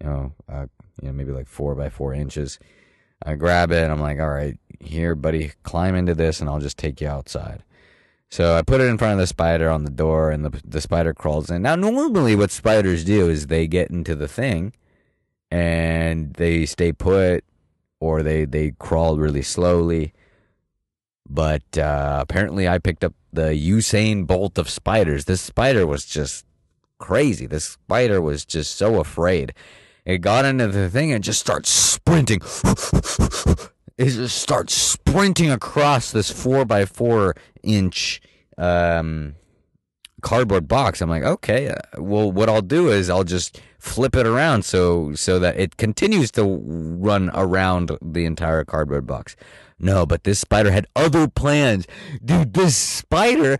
you 0.00 0.06
know, 0.06 0.32
uh, 0.48 0.66
you 1.00 1.08
know, 1.08 1.12
maybe 1.12 1.32
like 1.32 1.48
four 1.48 1.74
by 1.74 1.88
four 1.88 2.14
inches. 2.14 2.58
I 3.24 3.34
grab 3.34 3.70
it 3.70 3.82
and 3.82 3.92
I'm 3.92 4.00
like, 4.00 4.18
all 4.18 4.30
right, 4.30 4.58
here, 4.80 5.14
buddy, 5.14 5.52
climb 5.62 5.94
into 5.94 6.14
this 6.14 6.40
and 6.40 6.48
I'll 6.48 6.60
just 6.60 6.78
take 6.78 7.00
you 7.00 7.08
outside. 7.08 7.62
So 8.28 8.56
I 8.56 8.62
put 8.62 8.80
it 8.80 8.88
in 8.88 8.98
front 8.98 9.14
of 9.14 9.18
the 9.18 9.26
spider 9.26 9.70
on 9.70 9.84
the 9.84 9.90
door 9.90 10.30
and 10.30 10.44
the, 10.44 10.60
the 10.64 10.80
spider 10.80 11.14
crawls 11.14 11.50
in. 11.50 11.62
Now, 11.62 11.76
normally 11.76 12.34
what 12.34 12.50
spiders 12.50 13.04
do 13.04 13.28
is 13.28 13.46
they 13.46 13.66
get 13.66 13.90
into 13.90 14.14
the 14.14 14.28
thing 14.28 14.72
and 15.50 16.34
they 16.34 16.66
stay 16.66 16.92
put 16.92 17.44
or 18.00 18.22
they, 18.22 18.44
they 18.44 18.72
crawl 18.72 19.16
really 19.16 19.42
slowly. 19.42 20.12
But 21.28 21.78
uh, 21.78 22.18
apparently 22.20 22.68
I 22.68 22.78
picked 22.78 23.04
up 23.04 23.14
the 23.32 23.50
Usain 23.50 24.26
Bolt 24.26 24.58
of 24.58 24.68
spiders. 24.68 25.24
This 25.24 25.40
spider 25.40 25.86
was 25.86 26.04
just 26.04 26.44
crazy. 26.98 27.46
This 27.46 27.64
spider 27.64 28.20
was 28.20 28.44
just 28.44 28.74
so 28.76 29.00
afraid 29.00 29.54
it 30.06 30.18
got 30.18 30.44
into 30.44 30.68
the 30.68 30.88
thing 30.88 31.12
and 31.12 31.22
just 31.22 31.40
starts 31.40 31.68
sprinting. 31.68 32.40
it 33.98 34.06
just 34.06 34.38
starts 34.38 34.72
sprinting 34.72 35.50
across 35.50 36.12
this 36.12 36.30
four 36.30 36.64
by 36.64 36.84
four 36.84 37.34
inch 37.64 38.22
um, 38.56 39.34
cardboard 40.22 40.68
box. 40.68 41.00
I'm 41.02 41.10
like, 41.10 41.24
okay, 41.24 41.68
uh, 41.68 42.00
well, 42.00 42.30
what 42.30 42.48
I'll 42.48 42.62
do 42.62 42.88
is 42.88 43.10
I'll 43.10 43.24
just 43.24 43.60
flip 43.80 44.14
it 44.14 44.26
around 44.26 44.64
so 44.64 45.12
so 45.14 45.38
that 45.40 45.58
it 45.58 45.76
continues 45.76 46.30
to 46.32 46.60
run 46.64 47.30
around 47.34 47.90
the 48.00 48.24
entire 48.24 48.64
cardboard 48.64 49.08
box. 49.08 49.34
No, 49.78 50.06
but 50.06 50.24
this 50.24 50.38
spider 50.38 50.70
had 50.70 50.86
other 50.94 51.28
plans, 51.28 51.86
dude. 52.24 52.54
This 52.54 52.76
spider 52.76 53.58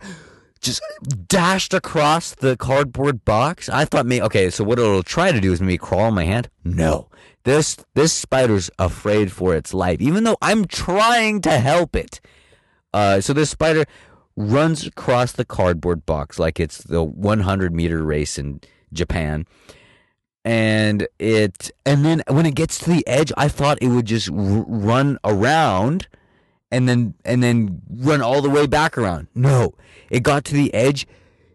just 0.57 0.81
dashed 1.27 1.73
across 1.73 2.35
the 2.35 2.57
cardboard 2.57 3.23
box. 3.25 3.69
I 3.69 3.85
thought, 3.85 4.05
me 4.05 4.21
okay, 4.21 4.49
so 4.49 4.63
what 4.63 4.79
it'll 4.79 5.03
try 5.03 5.31
to 5.31 5.39
do 5.39 5.51
is 5.51 5.61
maybe 5.61 5.77
crawl 5.77 6.01
on 6.01 6.13
my 6.13 6.25
hand. 6.25 6.49
No, 6.63 7.09
this 7.43 7.77
this 7.93 8.13
spider's 8.13 8.69
afraid 8.79 9.31
for 9.31 9.55
its 9.55 9.73
life, 9.73 10.01
even 10.01 10.23
though 10.23 10.37
I'm 10.41 10.65
trying 10.65 11.41
to 11.41 11.59
help 11.59 11.95
it. 11.95 12.19
Uh, 12.93 13.21
so 13.21 13.33
this 13.33 13.49
spider 13.49 13.85
runs 14.35 14.85
across 14.85 15.31
the 15.31 15.45
cardboard 15.45 16.05
box 16.05 16.37
like 16.39 16.59
it's 16.59 16.77
the 16.83 17.03
100 17.03 17.73
meter 17.73 18.03
race 18.03 18.37
in 18.37 18.61
Japan. 18.93 19.45
And 20.45 21.07
it, 21.19 21.71
and 21.85 22.05
then 22.05 22.23
when 22.29 22.45
it 22.45 22.55
gets 22.55 22.79
to 22.79 22.89
the 22.89 23.05
edge, 23.05 23.33
I 23.35 23.49
thought 23.49 23.79
it 23.81 23.89
would 23.89 24.05
just 24.05 24.29
r- 24.29 24.35
run 24.37 25.17
around 25.25 26.07
and 26.71 26.87
then 26.87 27.13
and 27.25 27.41
then 27.41 27.81
run 27.89 28.21
all 28.21 28.41
the 28.41 28.49
way 28.49 28.67
back 28.67 28.97
around. 28.97 29.27
No, 29.33 29.73
it 30.09 30.23
got 30.23 30.45
to 30.45 30.53
the 30.53 30.73
edge. 30.73 31.07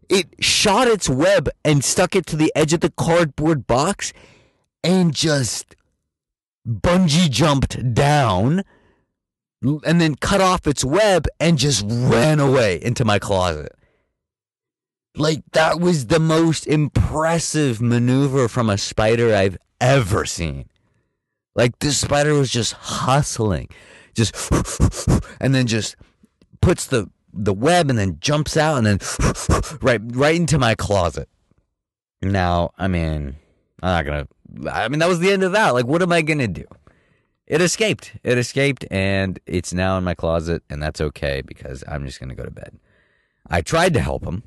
It 0.08 0.34
shot 0.40 0.88
its 0.88 1.08
web 1.08 1.48
and 1.64 1.84
stuck 1.84 2.14
it 2.14 2.26
to 2.26 2.36
the 2.36 2.52
edge 2.54 2.72
of 2.72 2.80
the 2.80 2.90
cardboard 2.90 3.66
box 3.66 4.12
and 4.84 5.14
just 5.14 5.74
bungee 6.66 7.30
jumped 7.30 7.94
down 7.94 8.62
and 9.62 10.00
then 10.00 10.16
cut 10.16 10.40
off 10.40 10.66
its 10.66 10.84
web 10.84 11.26
and 11.40 11.56
just 11.56 11.84
ran 11.88 12.40
away 12.40 12.80
into 12.82 13.04
my 13.04 13.18
closet. 13.18 13.72
Like 15.14 15.42
that 15.52 15.78
was 15.78 16.06
the 16.06 16.18
most 16.18 16.66
impressive 16.66 17.80
maneuver 17.80 18.48
from 18.48 18.68
a 18.68 18.78
spider 18.78 19.34
I've 19.34 19.58
ever 19.80 20.24
seen. 20.24 20.68
Like 21.54 21.78
this 21.78 21.98
spider 21.98 22.34
was 22.34 22.50
just 22.50 22.72
hustling 22.72 23.68
just 24.14 24.34
and 25.40 25.54
then 25.54 25.66
just 25.66 25.96
puts 26.60 26.86
the 26.86 27.10
the 27.32 27.54
web 27.54 27.88
and 27.88 27.98
then 27.98 28.18
jumps 28.20 28.56
out 28.56 28.76
and 28.76 28.86
then 28.86 28.98
right 29.80 30.00
right 30.04 30.36
into 30.36 30.58
my 30.58 30.74
closet. 30.74 31.28
Now, 32.22 32.70
I 32.78 32.88
mean, 32.88 33.36
I'm 33.82 33.88
not 33.88 34.04
gonna. 34.04 34.28
I 34.70 34.88
mean, 34.88 35.00
that 35.00 35.08
was 35.08 35.18
the 35.18 35.32
end 35.32 35.42
of 35.42 35.52
that. 35.52 35.70
Like, 35.70 35.86
what 35.86 36.02
am 36.02 36.12
I 36.12 36.22
gonna 36.22 36.48
do? 36.48 36.64
It 37.46 37.60
escaped. 37.60 38.12
It 38.22 38.38
escaped, 38.38 38.84
and 38.90 39.40
it's 39.46 39.72
now 39.72 39.98
in 39.98 40.04
my 40.04 40.14
closet, 40.14 40.62
and 40.70 40.82
that's 40.82 41.00
okay 41.00 41.42
because 41.44 41.82
I'm 41.88 42.06
just 42.06 42.20
gonna 42.20 42.34
go 42.34 42.44
to 42.44 42.50
bed. 42.50 42.78
I 43.48 43.60
tried 43.60 43.94
to 43.94 44.00
help 44.00 44.24
him 44.24 44.44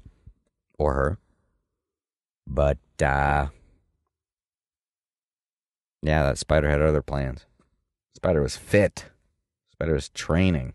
or 0.79 0.93
her, 0.93 1.17
but 2.47 2.77
uh, 3.01 3.47
yeah, 6.01 6.23
that 6.23 6.37
spider 6.37 6.69
had 6.69 6.81
other 6.81 7.01
plans. 7.01 7.45
Spider 8.15 8.41
was 8.41 8.55
fit. 8.55 9.05
Spider 9.75 9.95
is 9.97 10.07
training. 10.09 10.73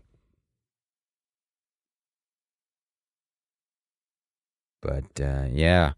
But 4.81 5.19
uh, 5.19 5.45
yeah, 5.51 5.93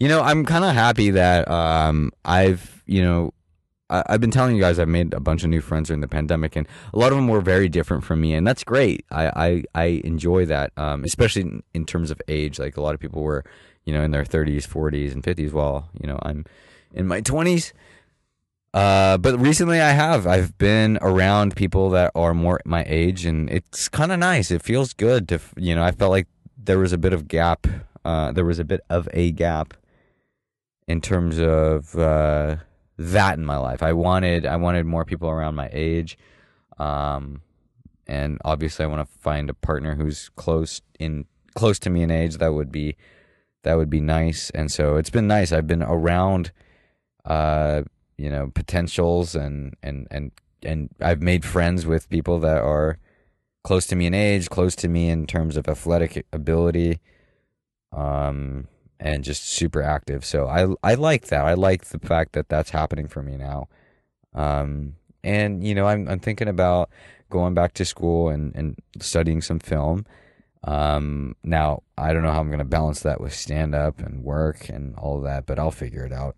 you 0.00 0.08
know, 0.08 0.20
I'm 0.22 0.44
kind 0.44 0.64
of 0.64 0.72
happy 0.74 1.10
that 1.10 1.48
um, 1.50 2.10
I've, 2.24 2.82
you 2.86 3.02
know, 3.02 3.32
I- 3.90 4.04
have 4.08 4.20
been 4.20 4.30
telling 4.32 4.54
you 4.56 4.62
guys 4.62 4.78
I've 4.78 4.88
made 4.88 5.14
a 5.14 5.20
bunch 5.20 5.44
of 5.44 5.50
new 5.50 5.60
friends 5.60 5.88
during 5.88 6.00
the 6.00 6.08
pandemic, 6.08 6.56
and 6.56 6.66
a 6.92 6.98
lot 6.98 7.12
of 7.12 7.16
them 7.16 7.28
were 7.28 7.40
very 7.40 7.68
different 7.68 8.04
from 8.04 8.20
me, 8.20 8.34
and 8.34 8.46
that's 8.46 8.64
great. 8.64 9.04
I 9.10 9.26
I, 9.34 9.64
I 9.74 9.84
enjoy 10.04 10.44
that, 10.46 10.72
um, 10.76 11.04
especially 11.04 11.42
in, 11.42 11.62
in 11.74 11.84
terms 11.84 12.10
of 12.10 12.20
age. 12.28 12.58
Like 12.58 12.76
a 12.76 12.80
lot 12.80 12.94
of 12.94 13.00
people 13.00 13.22
were, 13.22 13.44
you 13.84 13.92
know, 13.92 14.02
in 14.02 14.10
their 14.10 14.24
30s, 14.24 14.66
40s, 14.66 15.12
and 15.12 15.22
50s, 15.22 15.52
while 15.52 15.88
you 16.00 16.08
know 16.08 16.18
I'm 16.22 16.44
in 16.92 17.06
my 17.06 17.20
20s. 17.20 17.72
Uh, 18.74 19.16
but 19.16 19.38
recently 19.38 19.80
I 19.80 19.90
have. 19.90 20.26
I've 20.26 20.56
been 20.58 20.98
around 21.00 21.56
people 21.56 21.90
that 21.90 22.12
are 22.14 22.34
more 22.34 22.60
my 22.64 22.84
age, 22.86 23.24
and 23.24 23.48
it's 23.50 23.88
kind 23.88 24.12
of 24.12 24.18
nice. 24.18 24.50
It 24.50 24.62
feels 24.62 24.92
good 24.92 25.28
to, 25.28 25.40
you 25.56 25.74
know, 25.74 25.82
I 25.82 25.90
felt 25.90 26.10
like 26.10 26.28
there 26.56 26.78
was 26.78 26.92
a 26.92 26.98
bit 26.98 27.12
of 27.12 27.28
gap. 27.28 27.66
Uh, 28.04 28.32
there 28.32 28.44
was 28.44 28.58
a 28.58 28.64
bit 28.64 28.80
of 28.90 29.08
a 29.12 29.32
gap 29.32 29.74
in 30.86 31.00
terms 31.00 31.38
of 31.38 31.96
uh, 31.96 32.56
that 32.98 33.38
in 33.38 33.44
my 33.44 33.56
life. 33.56 33.82
I 33.82 33.92
wanted, 33.94 34.44
I 34.44 34.56
wanted 34.56 34.84
more 34.84 35.04
people 35.04 35.30
around 35.30 35.54
my 35.54 35.70
age, 35.72 36.18
um, 36.78 37.40
and 38.06 38.38
obviously 38.44 38.84
I 38.84 38.88
want 38.88 39.08
to 39.08 39.18
find 39.18 39.48
a 39.48 39.54
partner 39.54 39.94
who's 39.94 40.30
close 40.36 40.82
in 40.98 41.24
close 41.54 41.78
to 41.80 41.90
me 41.90 42.02
in 42.02 42.10
age. 42.10 42.36
That 42.36 42.52
would 42.52 42.70
be, 42.70 42.96
that 43.62 43.74
would 43.74 43.90
be 43.90 44.00
nice. 44.00 44.50
And 44.50 44.70
so 44.70 44.96
it's 44.96 45.10
been 45.10 45.26
nice. 45.26 45.52
I've 45.52 45.66
been 45.66 45.82
around. 45.82 46.52
Uh, 47.24 47.82
you 48.18 48.28
know 48.28 48.50
potentials 48.54 49.34
and 49.34 49.74
and 49.82 50.06
and 50.10 50.32
and 50.62 50.90
I've 51.00 51.22
made 51.22 51.44
friends 51.44 51.86
with 51.86 52.10
people 52.10 52.40
that 52.40 52.58
are 52.58 52.98
close 53.62 53.86
to 53.86 53.96
me 53.96 54.06
in 54.06 54.14
age, 54.14 54.50
close 54.50 54.74
to 54.76 54.88
me 54.88 55.08
in 55.08 55.26
terms 55.26 55.56
of 55.56 55.68
athletic 55.68 56.26
ability, 56.32 57.00
um, 57.92 58.66
and 58.98 59.22
just 59.24 59.44
super 59.48 59.82
active. 59.82 60.24
So 60.24 60.48
I 60.48 60.74
I 60.82 60.94
like 60.94 61.28
that. 61.28 61.44
I 61.44 61.54
like 61.54 61.86
the 61.86 62.00
fact 62.00 62.32
that 62.32 62.48
that's 62.48 62.70
happening 62.70 63.08
for 63.08 63.22
me 63.22 63.36
now. 63.36 63.68
Um, 64.34 64.96
and 65.22 65.64
you 65.64 65.74
know, 65.74 65.86
I'm 65.86 66.08
I'm 66.08 66.20
thinking 66.20 66.48
about 66.48 66.90
going 67.30 67.54
back 67.54 67.72
to 67.74 67.84
school 67.84 68.28
and 68.28 68.54
and 68.56 68.76
studying 69.00 69.40
some 69.40 69.60
film. 69.60 70.06
Um, 70.64 71.36
now 71.44 71.84
I 71.96 72.12
don't 72.12 72.22
know 72.22 72.32
how 72.32 72.40
I'm 72.40 72.48
going 72.48 72.58
to 72.58 72.64
balance 72.64 73.00
that 73.00 73.20
with 73.20 73.32
stand 73.32 73.74
up 73.76 74.00
and 74.00 74.24
work 74.24 74.68
and 74.68 74.96
all 74.96 75.20
that, 75.20 75.46
but 75.46 75.58
I'll 75.58 75.70
figure 75.70 76.04
it 76.04 76.12
out 76.12 76.36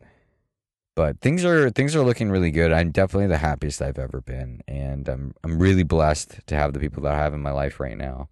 but 1.00 1.18
things 1.22 1.46
are 1.46 1.70
things 1.70 1.96
are 1.96 2.02
looking 2.02 2.30
really 2.30 2.50
good. 2.50 2.74
I'm 2.74 2.90
definitely 2.90 3.28
the 3.28 3.38
happiest 3.38 3.80
I've 3.80 3.98
ever 3.98 4.20
been, 4.20 4.60
and 4.68 5.08
I'm 5.08 5.34
I'm 5.42 5.58
really 5.58 5.82
blessed 5.82 6.46
to 6.46 6.54
have 6.54 6.74
the 6.74 6.78
people 6.78 7.04
that 7.04 7.14
I 7.14 7.16
have 7.16 7.32
in 7.32 7.40
my 7.40 7.52
life 7.52 7.80
right 7.80 7.96
now. 7.96 8.28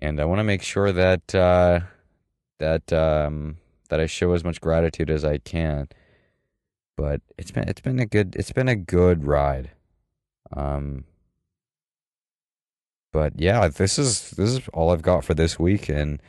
and 0.00 0.20
I 0.20 0.24
want 0.24 0.40
to 0.40 0.44
make 0.44 0.62
sure 0.62 0.90
that 0.90 1.32
uh, 1.36 1.82
that 2.58 2.92
um, 2.92 3.58
that 3.90 4.00
I 4.00 4.06
show 4.06 4.32
as 4.32 4.42
much 4.42 4.60
gratitude 4.60 5.08
as 5.08 5.24
I 5.24 5.38
can. 5.38 5.86
But 6.96 7.20
it's 7.38 7.52
been 7.52 7.68
it's 7.68 7.80
been 7.80 8.00
a 8.00 8.06
good 8.06 8.34
it's 8.34 8.50
been 8.50 8.68
a 8.68 8.74
good 8.74 9.24
ride. 9.24 9.70
Um, 10.56 11.04
but 13.12 13.34
yeah, 13.36 13.68
this 13.68 14.00
is 14.00 14.32
this 14.32 14.50
is 14.50 14.68
all 14.74 14.90
I've 14.90 15.02
got 15.02 15.24
for 15.24 15.34
this 15.34 15.60
week, 15.60 15.88
and 15.88 16.20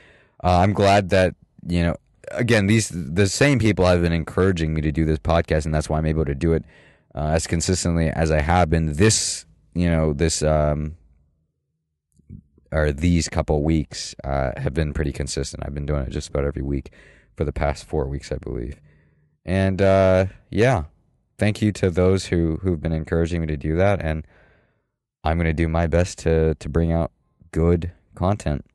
uh, 0.44 0.60
I'm 0.60 0.74
glad 0.74 1.10
that 1.10 1.34
you 1.68 1.82
know. 1.82 1.96
Again, 2.32 2.68
these 2.68 2.89
the 2.89 3.28
same 3.28 3.60
people 3.60 3.86
have 3.86 4.02
been 4.02 4.13
encouraging 4.13 4.74
me 4.74 4.82
to 4.82 4.92
do 4.92 5.06
this 5.06 5.20
podcast, 5.20 5.65
and 5.65 5.74
that's 5.74 5.89
why 5.89 5.98
I'm 5.98 6.06
able 6.06 6.26
to 6.26 6.36
do 6.36 6.54
it 6.54 6.63
uh, 7.15 7.30
as 7.30 7.48
consistently 7.48 8.10
as 8.10 8.32
I 8.32 8.42
have 8.42 8.70
been. 8.70 8.94
This, 8.94 9.46
you 9.74 9.89
know, 9.89 10.13
this 10.13 10.44
um, 10.44 10.96
or 12.72 12.92
these 12.92 13.30
couple 13.30 13.63
weeks 13.63 14.15
uh, 14.24 14.52
have 14.58 14.74
been 14.74 14.94
pretty 14.94 15.12
consistent. 15.12 15.63
I've 15.65 15.74
been 15.74 15.86
doing 15.86 16.04
it 16.04 16.12
just 16.12 16.30
about 16.30 16.46
every 16.46 16.62
week 16.62 16.92
for 17.36 17.44
the 17.44 17.54
past 17.54 17.86
four 17.86 18.08
weeks, 18.08 18.32
I 18.32 18.38
believe. 18.38 18.80
And 19.46 19.82
uh, 19.82 20.26
yeah, 20.50 20.84
thank 21.38 21.62
you 21.62 21.72
to 21.74 21.89
those 21.89 22.28
who 22.28 22.60
who've 22.62 22.82
been 22.82 22.92
encouraging 22.92 23.42
me 23.42 23.48
to 23.48 23.58
do 23.58 23.76
that, 23.76 24.02
and 24.02 24.26
I'm 25.24 25.38
going 25.38 25.48
to 25.48 25.54
do 25.54 25.68
my 25.68 25.88
best 25.88 26.20
to 26.20 26.56
to 26.56 26.70
bring 26.70 26.92
out 26.92 27.12
good 27.52 27.92
content. 28.15 28.65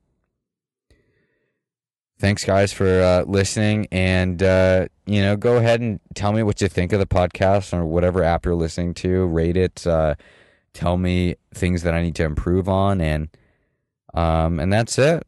Thanks, 2.18 2.44
guys, 2.44 2.72
for 2.72 3.02
uh, 3.02 3.24
listening, 3.26 3.88
and 3.90 4.42
uh, 4.42 4.86
you 5.04 5.20
know, 5.20 5.36
go 5.36 5.56
ahead 5.56 5.80
and 5.80 6.00
tell 6.14 6.32
me 6.32 6.42
what 6.42 6.60
you 6.60 6.68
think 6.68 6.92
of 6.92 7.00
the 7.00 7.06
podcast 7.06 7.76
or 7.76 7.84
whatever 7.84 8.22
app 8.22 8.44
you're 8.46 8.54
listening 8.54 8.94
to. 8.94 9.26
Rate 9.26 9.56
it. 9.56 9.86
Uh, 9.86 10.14
tell 10.72 10.96
me 10.96 11.34
things 11.52 11.82
that 11.82 11.92
I 11.92 12.02
need 12.02 12.14
to 12.16 12.24
improve 12.24 12.68
on, 12.68 13.00
and 13.00 13.28
um, 14.14 14.60
and 14.60 14.72
that's 14.72 14.98
it. 14.98 15.26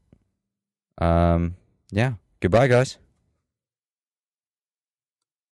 Um, 0.99 1.57
yeah. 1.91 2.15
Goodbye, 2.41 2.69
guys. 2.69 2.99